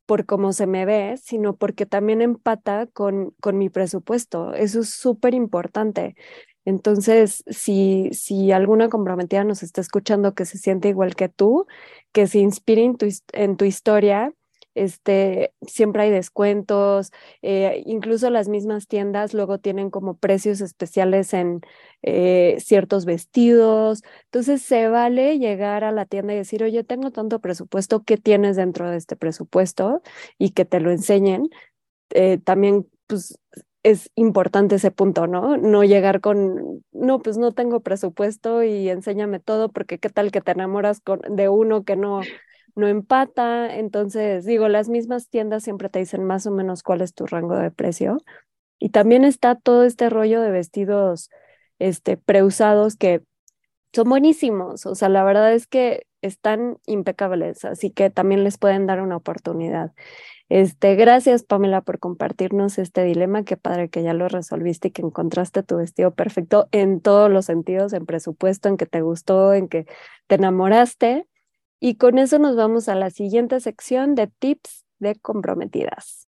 por 0.05 0.25
cómo 0.25 0.53
se 0.53 0.67
me 0.67 0.85
ve, 0.85 1.17
sino 1.17 1.55
porque 1.55 1.85
también 1.85 2.21
empata 2.21 2.87
con, 2.87 3.31
con 3.41 3.57
mi 3.57 3.69
presupuesto. 3.69 4.53
Eso 4.53 4.81
es 4.81 4.89
súper 4.91 5.33
importante. 5.33 6.15
Entonces, 6.65 7.43
si, 7.47 8.09
si 8.13 8.51
alguna 8.51 8.89
comprometida 8.89 9.43
nos 9.43 9.63
está 9.63 9.81
escuchando 9.81 10.33
que 10.33 10.45
se 10.45 10.57
siente 10.57 10.89
igual 10.89 11.15
que 11.15 11.29
tú, 11.29 11.65
que 12.11 12.27
se 12.27 12.39
inspire 12.39 12.83
en 12.83 12.97
tu, 12.97 13.07
en 13.33 13.57
tu 13.57 13.65
historia, 13.65 14.33
este, 14.75 15.53
siempre 15.67 16.03
hay 16.03 16.09
descuentos, 16.09 17.11
eh, 17.43 17.83
incluso 17.85 18.29
las 18.31 18.49
mismas 18.49 18.87
tiendas 18.87 19.33
luego 19.35 19.59
tienen 19.59 19.91
como 19.91 20.17
precios 20.17 20.61
especiales 20.61 21.33
en 21.33 21.61
eh, 22.01 22.57
ciertos 22.59 23.05
vestidos. 23.05 24.01
Entonces, 24.25 24.61
se 24.63 24.87
vale 24.87 25.37
llegar 25.39 25.83
a 25.83 25.91
la 25.91 26.05
tienda 26.05 26.33
y 26.33 26.37
decir, 26.37 26.63
oye, 26.63 26.83
tengo 26.83 27.11
tanto 27.11 27.39
presupuesto, 27.39 28.03
¿qué 28.03 28.17
tienes 28.17 28.55
dentro 28.55 28.89
de 28.89 28.97
este 28.97 29.15
presupuesto? 29.15 30.01
Y 30.39 30.51
que 30.51 30.65
te 30.65 30.79
lo 30.79 30.91
enseñen. 30.91 31.49
Eh, 32.11 32.39
también, 32.43 32.87
pues, 33.07 33.37
es 33.83 34.09
importante 34.15 34.75
ese 34.75 34.91
punto, 34.91 35.27
¿no? 35.27 35.57
No 35.57 35.83
llegar 35.83 36.21
con, 36.21 36.83
no, 36.93 37.19
pues 37.19 37.37
no 37.37 37.51
tengo 37.51 37.81
presupuesto 37.81 38.63
y 38.63 38.89
enséñame 38.89 39.39
todo, 39.39 39.69
porque 39.69 39.99
qué 39.99 40.09
tal 40.09 40.31
que 40.31 40.41
te 40.41 40.51
enamoras 40.51 41.01
con, 41.01 41.19
de 41.29 41.49
uno 41.49 41.83
que 41.83 41.97
no, 41.97 42.21
no 42.75 42.87
empata. 42.87 43.75
Entonces, 43.77 44.45
digo, 44.45 44.69
las 44.69 44.89
mismas 44.89 45.29
tiendas 45.29 45.63
siempre 45.63 45.89
te 45.89 45.99
dicen 45.99 46.23
más 46.23 46.45
o 46.47 46.51
menos 46.51 46.81
cuál 46.81 47.01
es 47.01 47.13
tu 47.13 47.25
rango 47.25 47.57
de 47.57 47.71
precio. 47.71 48.17
Y 48.79 48.89
también 48.89 49.25
está 49.25 49.55
todo 49.55 49.83
este 49.83 50.09
rollo 50.09 50.41
de 50.41 50.51
vestidos 50.51 51.29
este, 51.79 52.17
preusados 52.17 52.95
que 52.95 53.21
son 53.93 54.09
buenísimos. 54.09 54.85
O 54.85 54.95
sea, 54.95 55.09
la 55.09 55.23
verdad 55.23 55.53
es 55.53 55.67
que 55.67 56.07
están 56.21 56.77
impecables, 56.85 57.65
así 57.65 57.91
que 57.91 58.09
también 58.09 58.43
les 58.43 58.57
pueden 58.57 58.87
dar 58.87 59.01
una 59.01 59.17
oportunidad. 59.17 59.91
Este, 60.55 60.93
gracias 60.93 61.41
Pamela 61.41 61.81
por 61.81 61.97
compartirnos 61.97 62.77
este 62.77 63.03
dilema, 63.03 63.43
qué 63.43 63.57
padre 63.57 63.89
que 63.89 64.03
ya 64.03 64.13
lo 64.13 64.27
resolviste 64.27 64.89
y 64.89 64.91
que 64.91 65.01
encontraste 65.01 65.63
tu 65.63 65.77
vestido 65.77 66.13
perfecto 66.13 66.67
en 66.71 67.01
todos 67.01 67.31
los 67.31 67.45
sentidos, 67.45 67.91
en 67.91 68.05
presupuesto, 68.05 68.69
en 68.69 68.77
que 68.77 68.85
te 68.85 69.01
gustó, 69.01 69.55
en 69.55 69.67
que 69.67 69.87
te 70.27 70.35
enamoraste. 70.35 71.27
Y 71.79 71.95
con 71.95 72.19
eso 72.19 72.37
nos 72.37 72.55
vamos 72.55 72.87
a 72.87 72.93
la 72.93 73.09
siguiente 73.09 73.59
sección 73.61 74.13
de 74.13 74.27
tips 74.27 74.85
de 74.99 75.15
comprometidas. 75.15 76.27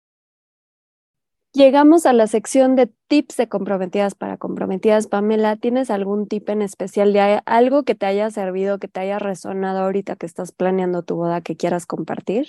Llegamos 1.51 2.05
a 2.05 2.13
la 2.13 2.27
sección 2.27 2.77
de 2.77 2.89
tips 3.09 3.35
de 3.35 3.49
comprometidas 3.49 4.15
para 4.15 4.37
comprometidas. 4.37 5.07
Pamela, 5.07 5.57
¿tienes 5.57 5.89
algún 5.89 6.29
tip 6.29 6.47
en 6.47 6.61
especial 6.61 7.11
de 7.11 7.41
algo 7.45 7.83
que 7.83 7.93
te 7.93 8.05
haya 8.05 8.31
servido, 8.31 8.79
que 8.79 8.87
te 8.87 9.01
haya 9.01 9.19
resonado 9.19 9.79
ahorita 9.79 10.15
que 10.15 10.27
estás 10.27 10.53
planeando 10.53 11.03
tu 11.03 11.17
boda 11.17 11.41
que 11.41 11.57
quieras 11.57 11.85
compartir? 11.85 12.47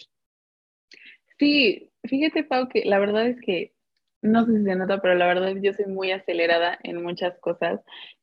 Sí, 1.39 1.91
fíjate, 2.05 2.45
Pau, 2.45 2.69
que 2.69 2.85
la 2.85 2.99
verdad 2.99 3.27
es 3.27 3.41
que 3.41 3.73
no 4.23 4.47
sé 4.47 4.57
si 4.59 4.65
se 4.65 4.77
nota, 4.77 5.01
pero 5.03 5.15
la 5.15 5.27
verdad 5.27 5.53
yo 5.61 5.73
soy 5.73 5.87
muy 5.87 6.13
acelerada 6.13 6.79
en 6.83 7.03
muchas 7.03 7.39
cosas. 7.41 7.81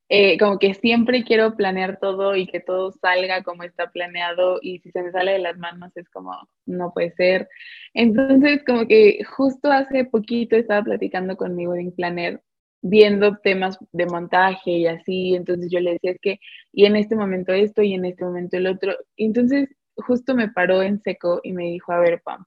Eh, 0.09 0.37
como 0.39 0.59
que 0.59 0.73
siempre 0.73 1.23
quiero 1.23 1.55
planear 1.55 1.97
todo 1.99 2.35
y 2.35 2.45
que 2.47 2.59
todo 2.59 2.91
salga 2.91 3.43
como 3.43 3.63
está 3.63 3.91
planeado 3.91 4.59
y 4.61 4.79
si 4.79 4.91
se 4.91 5.01
me 5.03 5.11
sale 5.11 5.31
de 5.33 5.39
las 5.39 5.57
manos 5.57 5.91
es 5.95 6.09
como, 6.09 6.31
no 6.65 6.91
puede 6.93 7.11
ser. 7.11 7.47
Entonces, 7.93 8.61
como 8.65 8.87
que 8.87 9.23
justo 9.23 9.71
hace 9.71 10.05
poquito 10.05 10.55
estaba 10.55 10.83
platicando 10.83 11.37
con 11.37 11.55
mi 11.55 11.67
wedding 11.67 11.93
planner 11.95 12.41
viendo 12.81 13.37
temas 13.37 13.77
de 13.91 14.05
montaje 14.07 14.71
y 14.71 14.87
así, 14.87 15.35
entonces 15.35 15.69
yo 15.71 15.79
le 15.79 15.91
decía 15.93 16.11
es 16.11 16.19
que, 16.21 16.39
y 16.73 16.85
en 16.85 16.95
este 16.95 17.15
momento 17.15 17.53
esto 17.53 17.81
y 17.83 17.93
en 17.93 18.05
este 18.05 18.25
momento 18.25 18.57
el 18.57 18.65
otro, 18.67 18.93
entonces 19.17 19.69
justo 19.95 20.33
me 20.35 20.49
paró 20.49 20.81
en 20.81 20.99
seco 21.01 21.39
y 21.43 21.53
me 21.53 21.65
dijo, 21.65 21.91
a 21.91 21.99
ver, 21.99 22.21
Pam, 22.23 22.43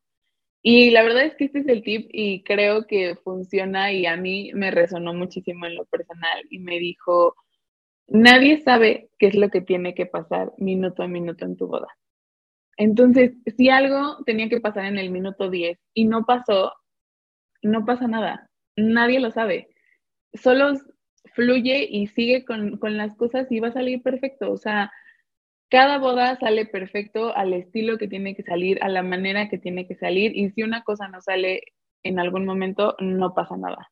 y 0.67 0.91
la 0.93 1.03
verdad 1.03 1.27
es 1.27 1.35
que 1.37 1.45
este 1.45 1.59
es 1.59 1.69
el 1.69 1.83
tip 1.83 2.09
y 2.11 2.43
creo 2.43 2.87
que 2.87 3.17
funciona 3.17 3.93
y 3.93 4.07
a 4.07 4.17
mí 4.17 4.51
me 4.55 4.71
resonó 4.71 5.13
muchísimo 5.13 5.67
en 5.67 5.77
lo 5.77 5.85
personal 5.85 6.43
y 6.49 6.59
me 6.59 6.79
dijo, 6.79 7.37
nadie 8.09 8.63
sabe 8.63 9.11
qué 9.19 9.27
es 9.27 9.35
lo 9.35 9.51
que 9.51 9.61
tiene 9.61 9.95
que 9.95 10.07
pasar 10.07 10.55
minuto 10.57 11.03
a 11.03 11.07
minuto 11.07 11.45
en 11.45 11.59
tu 11.59 11.67
boda. 11.67 11.89
Entonces, 12.79 13.35
si 13.59 13.69
algo 13.69 14.25
tenía 14.25 14.49
que 14.49 14.59
pasar 14.59 14.87
en 14.87 14.97
el 14.97 15.11
minuto 15.11 15.51
10 15.51 15.79
y 15.93 16.07
no 16.07 16.25
pasó, 16.25 16.73
no 17.61 17.85
pasa 17.85 18.09
nada. 18.09 18.49
Nadie 18.75 19.21
lo 19.21 19.33
sabe. 19.33 19.69
Solo 20.33 20.73
fluye 21.35 21.87
y 21.91 22.07
sigue 22.07 22.47
con, 22.47 22.79
con 22.79 22.97
las 22.97 23.15
cosas 23.17 23.53
y 23.53 23.61
va 23.61 23.69
a 23.69 23.73
salir 23.73 24.03
perfecto. 24.03 24.51
O 24.51 24.57
sea, 24.57 24.91
cada 25.75 25.99
boda 25.99 26.39
sale 26.39 26.67
perfecto 26.67 27.37
al 27.37 27.53
estilo 27.53 27.99
que 27.99 28.07
tiene 28.07 28.37
que 28.37 28.45
salir, 28.45 28.79
a 28.81 28.89
la 28.89 29.03
manera 29.03 29.49
que 29.49 29.59
tiene 29.59 29.89
que 29.89 29.97
salir 29.97 30.31
y 30.37 30.51
si 30.51 30.63
una 30.63 30.85
cosa 30.85 31.09
no 31.09 31.21
sale 31.21 31.63
en 32.05 32.21
algún 32.21 32.47
momento, 32.47 32.95
no 33.01 33.35
pasa 33.35 33.57
nada. 33.57 33.91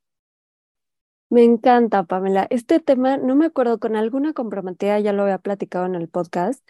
Me 1.28 1.42
encanta, 1.42 2.04
Pamela. 2.04 2.46
Este 2.50 2.78
tema, 2.78 3.16
no 3.16 3.34
me 3.34 3.46
acuerdo, 3.46 3.80
con 3.80 3.96
alguna 3.96 4.32
comprometida 4.32 5.00
ya 5.00 5.12
lo 5.12 5.24
había 5.24 5.38
platicado 5.38 5.86
en 5.86 5.96
el 5.96 6.08
podcast, 6.08 6.64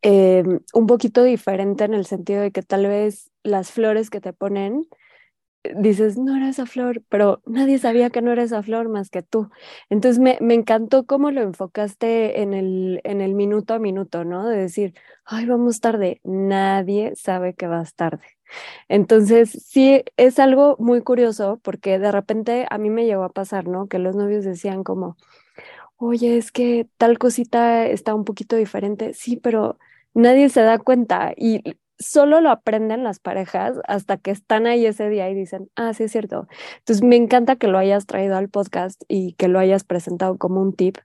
em, 0.00 0.60
un 0.72 0.86
poquito 0.86 1.24
diferente 1.24 1.82
en 1.82 1.94
el 1.94 2.06
sentido 2.06 2.40
de 2.42 2.52
que 2.52 2.62
tal 2.62 2.86
vez 2.86 3.32
las 3.42 3.72
flores 3.72 4.10
que 4.10 4.20
te 4.20 4.32
ponen 4.32 4.86
dices, 5.76 6.18
no 6.18 6.36
era 6.36 6.48
esa 6.48 6.66
flor, 6.66 7.02
pero 7.08 7.42
nadie 7.46 7.78
sabía 7.78 8.10
que 8.10 8.22
no 8.22 8.32
era 8.32 8.42
esa 8.42 8.62
flor 8.62 8.88
más 8.88 9.10
que 9.10 9.22
tú. 9.22 9.50
Entonces 9.90 10.18
me, 10.20 10.38
me 10.40 10.54
encantó 10.54 11.06
cómo 11.06 11.30
lo 11.30 11.40
enfocaste 11.42 12.42
en 12.42 12.52
el, 12.54 13.00
en 13.04 13.20
el 13.20 13.34
minuto 13.34 13.74
a 13.74 13.78
minuto, 13.78 14.24
¿no? 14.24 14.48
De 14.48 14.56
decir, 14.58 14.94
ay, 15.24 15.46
vamos 15.46 15.80
tarde, 15.80 16.20
nadie 16.24 17.14
sabe 17.16 17.54
que 17.54 17.66
vas 17.68 17.94
tarde. 17.94 18.24
Entonces, 18.88 19.50
sí, 19.50 20.02
es 20.16 20.38
algo 20.38 20.76
muy 20.78 21.02
curioso 21.02 21.60
porque 21.62 21.98
de 21.98 22.12
repente 22.12 22.66
a 22.70 22.78
mí 22.78 22.90
me 22.90 23.06
llegó 23.06 23.24
a 23.24 23.32
pasar, 23.32 23.66
¿no? 23.68 23.88
Que 23.88 23.98
los 23.98 24.16
novios 24.16 24.44
decían 24.44 24.84
como, 24.84 25.16
oye, 25.96 26.36
es 26.38 26.52
que 26.52 26.88
tal 26.96 27.18
cosita 27.18 27.86
está 27.86 28.14
un 28.14 28.24
poquito 28.24 28.56
diferente, 28.56 29.14
sí, 29.14 29.36
pero 29.36 29.78
nadie 30.14 30.48
se 30.48 30.62
da 30.62 30.78
cuenta 30.78 31.32
y 31.36 31.62
solo 31.98 32.40
lo 32.40 32.50
aprenden 32.50 33.04
las 33.04 33.18
parejas 33.20 33.78
hasta 33.86 34.16
que 34.16 34.30
están 34.30 34.66
ahí 34.66 34.86
ese 34.86 35.08
día 35.08 35.28
y 35.30 35.34
dicen, 35.34 35.70
ah, 35.76 35.94
sí 35.94 36.04
es 36.04 36.12
cierto. 36.12 36.48
Entonces 36.78 37.04
me 37.04 37.16
encanta 37.16 37.56
que 37.56 37.68
lo 37.68 37.78
hayas 37.78 38.06
traído 38.06 38.36
al 38.36 38.48
podcast 38.48 39.02
y 39.08 39.34
que 39.34 39.48
lo 39.48 39.58
hayas 39.58 39.84
presentado 39.84 40.38
como 40.38 40.60
un 40.60 40.74
tip, 40.74 40.98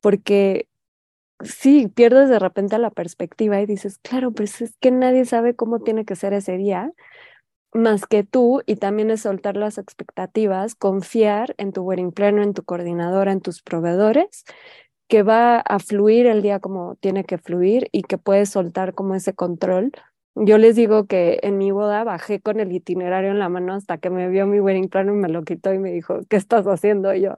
porque 0.00 0.68
sí, 1.40 1.88
pierdes 1.88 2.28
de 2.28 2.38
repente 2.38 2.78
la 2.78 2.90
perspectiva 2.90 3.60
y 3.60 3.66
dices, 3.66 3.98
claro, 4.02 4.32
pues 4.32 4.60
es 4.62 4.76
que 4.78 4.90
nadie 4.90 5.24
sabe 5.24 5.54
cómo 5.56 5.80
tiene 5.80 6.04
que 6.04 6.16
ser 6.16 6.32
ese 6.32 6.56
día 6.56 6.92
más 7.74 8.06
que 8.06 8.22
tú 8.22 8.62
y 8.66 8.76
también 8.76 9.10
es 9.10 9.22
soltar 9.22 9.56
las 9.56 9.78
expectativas, 9.78 10.74
confiar 10.74 11.54
en 11.58 11.72
tu 11.72 11.82
wedding 11.82 12.12
planner, 12.12 12.42
en 12.42 12.54
tu 12.54 12.64
coordinadora, 12.64 13.32
en 13.32 13.40
tus 13.40 13.62
proveedores 13.62 14.44
que 15.08 15.22
va 15.22 15.58
a 15.58 15.78
fluir 15.78 16.26
el 16.26 16.42
día 16.42 16.58
como 16.60 16.96
tiene 16.96 17.24
que 17.24 17.38
fluir 17.38 17.88
y 17.92 18.02
que 18.02 18.18
puedes 18.18 18.50
soltar 18.50 18.94
como 18.94 19.14
ese 19.14 19.34
control 19.34 19.92
yo 20.34 20.58
les 20.58 20.76
digo 20.76 21.06
que 21.06 21.38
en 21.42 21.58
mi 21.58 21.70
boda 21.70 22.04
bajé 22.04 22.40
con 22.40 22.60
el 22.60 22.72
itinerario 22.72 23.30
en 23.30 23.38
la 23.38 23.48
mano 23.48 23.74
hasta 23.74 23.98
que 23.98 24.10
me 24.10 24.28
vio 24.28 24.46
mi 24.46 24.60
wedding 24.60 24.88
planner 24.88 25.14
y 25.14 25.18
me 25.18 25.28
lo 25.28 25.44
quitó 25.44 25.72
y 25.74 25.78
me 25.78 25.92
dijo, 25.92 26.20
¿qué 26.28 26.36
estás 26.36 26.66
haciendo? 26.66 27.14
Y 27.14 27.22
yo, 27.22 27.36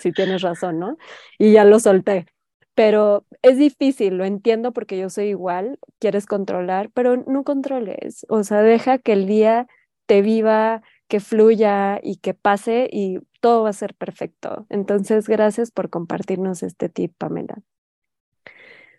si 0.00 0.12
tienes 0.12 0.42
razón, 0.42 0.78
¿no? 0.78 0.96
Y 1.38 1.52
ya 1.52 1.64
lo 1.64 1.80
solté. 1.80 2.26
Pero 2.74 3.24
es 3.42 3.56
difícil, 3.58 4.16
lo 4.18 4.24
entiendo 4.24 4.72
porque 4.72 4.98
yo 4.98 5.08
soy 5.10 5.26
igual, 5.28 5.78
quieres 5.98 6.26
controlar, 6.26 6.90
pero 6.92 7.16
no 7.16 7.42
controles. 7.44 8.26
O 8.28 8.44
sea, 8.44 8.62
deja 8.62 8.98
que 8.98 9.12
el 9.14 9.26
día 9.26 9.66
te 10.06 10.20
viva, 10.22 10.82
que 11.08 11.20
fluya 11.20 11.98
y 12.02 12.16
que 12.16 12.34
pase 12.34 12.88
y 12.92 13.18
todo 13.40 13.62
va 13.64 13.70
a 13.70 13.72
ser 13.72 13.94
perfecto. 13.94 14.66
Entonces, 14.68 15.26
gracias 15.28 15.70
por 15.70 15.88
compartirnos 15.90 16.62
este 16.62 16.88
tip, 16.90 17.14
Pamela. 17.18 17.56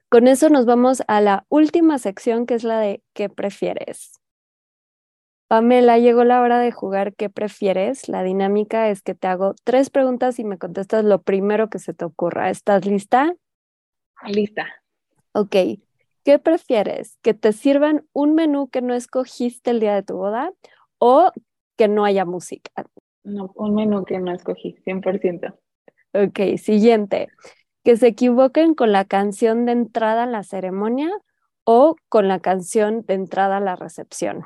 Con 0.09 0.27
eso 0.27 0.49
nos 0.49 0.65
vamos 0.65 1.03
a 1.07 1.19
la 1.19 1.45
última 1.49 1.97
sección 1.97 2.45
que 2.45 2.53
es 2.53 2.63
la 2.63 2.79
de 2.79 3.03
¿qué 3.13 3.27
prefieres? 3.27 4.21
Pamela, 5.49 5.97
llegó 5.97 6.23
la 6.23 6.41
hora 6.41 6.59
de 6.59 6.71
jugar 6.71 7.13
¿qué 7.13 7.29
prefieres? 7.29 8.07
La 8.07 8.23
dinámica 8.23 8.89
es 8.89 9.01
que 9.01 9.15
te 9.15 9.27
hago 9.27 9.53
tres 9.65 9.89
preguntas 9.89 10.39
y 10.39 10.45
me 10.45 10.57
contestas 10.57 11.03
lo 11.03 11.21
primero 11.21 11.69
que 11.69 11.79
se 11.79 11.93
te 11.93 12.05
ocurra. 12.05 12.49
¿Estás 12.49 12.85
lista? 12.85 13.35
Lista. 14.25 14.67
Ok. 15.33 15.55
¿Qué 16.23 16.39
prefieres? 16.39 17.17
¿Que 17.21 17.33
te 17.33 17.51
sirvan 17.51 18.07
un 18.13 18.33
menú 18.33 18.69
que 18.69 18.81
no 18.81 18.93
escogiste 18.93 19.71
el 19.71 19.81
día 19.81 19.93
de 19.93 20.03
tu 20.03 20.15
boda 20.15 20.53
o 20.99 21.31
que 21.75 21.89
no 21.89 22.05
haya 22.05 22.23
música? 22.23 22.71
No, 23.25 23.51
un 23.55 23.75
menú 23.75 24.05
que 24.05 24.19
no 24.19 24.33
escogí, 24.33 24.77
100%. 24.85 25.53
Ok, 26.13 26.57
siguiente 26.57 27.27
que 27.87 27.95
se 27.95 28.07
equivoquen 28.07 28.75
con 28.75 28.91
la 28.91 29.05
canción 29.05 29.65
de 29.65 29.71
entrada 29.71 30.23
a 30.23 30.25
la 30.25 30.43
ceremonia 30.43 31.09
o 31.63 31.95
con 32.09 32.27
la 32.27 32.41
canción 32.41 33.05
de 33.05 33.13
entrada 33.13 33.55
a 33.55 33.61
la 33.61 33.77
recepción. 33.77 34.43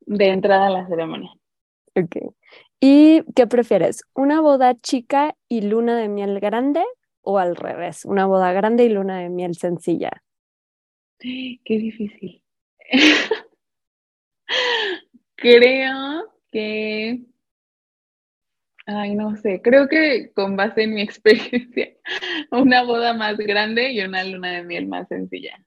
De 0.00 0.30
entrada 0.30 0.66
a 0.66 0.70
la 0.70 0.88
ceremonia. 0.88 1.30
Ok. 1.94 2.34
¿Y 2.80 3.22
qué 3.36 3.46
prefieres? 3.46 4.02
¿Una 4.14 4.40
boda 4.40 4.74
chica 4.74 5.36
y 5.48 5.60
luna 5.60 5.96
de 5.96 6.08
miel 6.08 6.40
grande 6.40 6.82
o 7.20 7.38
al 7.38 7.54
revés? 7.54 8.04
¿Una 8.04 8.26
boda 8.26 8.52
grande 8.52 8.84
y 8.84 8.88
luna 8.88 9.20
de 9.20 9.28
miel 9.28 9.54
sencilla? 9.54 10.10
Qué 11.20 11.60
difícil. 11.64 12.42
Creo 15.36 16.32
que 16.50 17.20
Ay, 18.94 19.14
no 19.14 19.36
sé, 19.36 19.60
creo 19.62 19.88
que 19.88 20.32
con 20.34 20.56
base 20.56 20.82
en 20.82 20.94
mi 20.94 21.02
experiencia, 21.02 21.88
una 22.50 22.82
boda 22.82 23.14
más 23.14 23.36
grande 23.38 23.92
y 23.92 24.00
una 24.00 24.24
luna 24.24 24.52
de 24.52 24.62
miel 24.64 24.86
más 24.86 25.08
sencilla. 25.08 25.64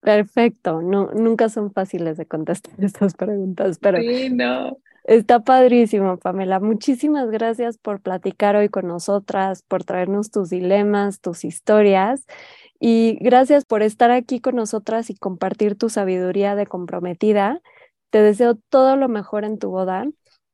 Perfecto, 0.00 0.80
no, 0.80 1.10
nunca 1.12 1.48
son 1.48 1.72
fáciles 1.72 2.16
de 2.16 2.26
contestar 2.26 2.74
estas 2.84 3.14
preguntas, 3.14 3.78
pero 3.80 3.98
sí, 4.00 4.30
no. 4.30 4.78
está 5.04 5.40
padrísimo, 5.40 6.18
Pamela. 6.18 6.60
Muchísimas 6.60 7.30
gracias 7.30 7.78
por 7.78 8.00
platicar 8.00 8.56
hoy 8.56 8.68
con 8.68 8.86
nosotras, 8.86 9.62
por 9.62 9.84
traernos 9.84 10.30
tus 10.30 10.50
dilemas, 10.50 11.20
tus 11.20 11.44
historias 11.44 12.26
y 12.80 13.18
gracias 13.20 13.64
por 13.64 13.82
estar 13.82 14.10
aquí 14.12 14.40
con 14.40 14.54
nosotras 14.54 15.10
y 15.10 15.16
compartir 15.16 15.76
tu 15.76 15.88
sabiduría 15.88 16.54
de 16.54 16.66
comprometida. 16.66 17.60
Te 18.10 18.22
deseo 18.22 18.54
todo 18.54 18.96
lo 18.96 19.08
mejor 19.08 19.44
en 19.44 19.58
tu 19.58 19.70
boda 19.70 20.06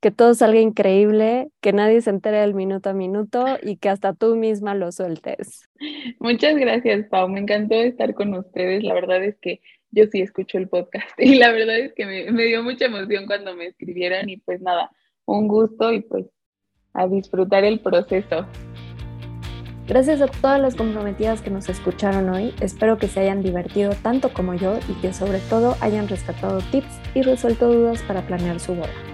que 0.05 0.11
todo 0.11 0.35
salga 0.35 0.61
increíble, 0.61 1.49
que 1.63 1.73
nadie 1.73 2.03
se 2.03 2.11
entere 2.11 2.37
del 2.41 2.53
minuto 2.53 2.91
a 2.91 2.93
minuto 2.93 3.47
y 3.63 3.79
que 3.79 3.89
hasta 3.89 4.13
tú 4.13 4.37
misma 4.37 4.75
lo 4.75 4.93
sueltes. 4.93 5.67
Muchas 6.21 6.57
gracias, 6.57 7.07
Pau. 7.09 7.27
Me 7.27 7.41
encantó 7.41 7.77
estar 7.77 8.13
con 8.13 8.35
ustedes. 8.35 8.85
La 8.85 8.93
verdad 8.93 9.25
es 9.25 9.39
que 9.41 9.63
yo 9.93 10.05
sí 10.13 10.21
escucho 10.21 10.59
el 10.59 10.69
podcast 10.69 11.09
y 11.19 11.37
la 11.37 11.53
verdad 11.53 11.79
es 11.79 11.95
que 11.95 12.05
me, 12.05 12.31
me 12.33 12.45
dio 12.45 12.63
mucha 12.63 12.85
emoción 12.85 13.25
cuando 13.25 13.57
me 13.57 13.69
escribieron 13.69 14.29
y 14.29 14.37
pues 14.37 14.61
nada, 14.61 14.91
un 15.25 15.49
gusto 15.49 15.91
y 15.91 16.03
pues 16.03 16.27
a 16.93 17.09
disfrutar 17.09 17.65
el 17.65 17.81
proceso. 17.81 18.47
Gracias 19.87 20.21
a 20.21 20.27
todas 20.27 20.61
las 20.61 20.75
comprometidas 20.75 21.41
que 21.41 21.49
nos 21.49 21.71
escucharon 21.71 22.29
hoy, 22.29 22.53
espero 22.61 22.99
que 22.99 23.09
se 23.09 23.21
hayan 23.21 23.43
divertido 23.43 23.93
tanto 24.03 24.35
como 24.35 24.53
yo 24.53 24.79
y 24.87 25.01
que 25.01 25.15
sobre 25.15 25.39
todo 25.39 25.77
hayan 25.81 26.09
rescatado 26.09 26.59
tips 26.71 27.01
y 27.15 27.23
resuelto 27.23 27.73
dudas 27.73 28.03
para 28.03 28.21
planear 28.27 28.61
su 28.61 28.75
boda. 28.75 29.14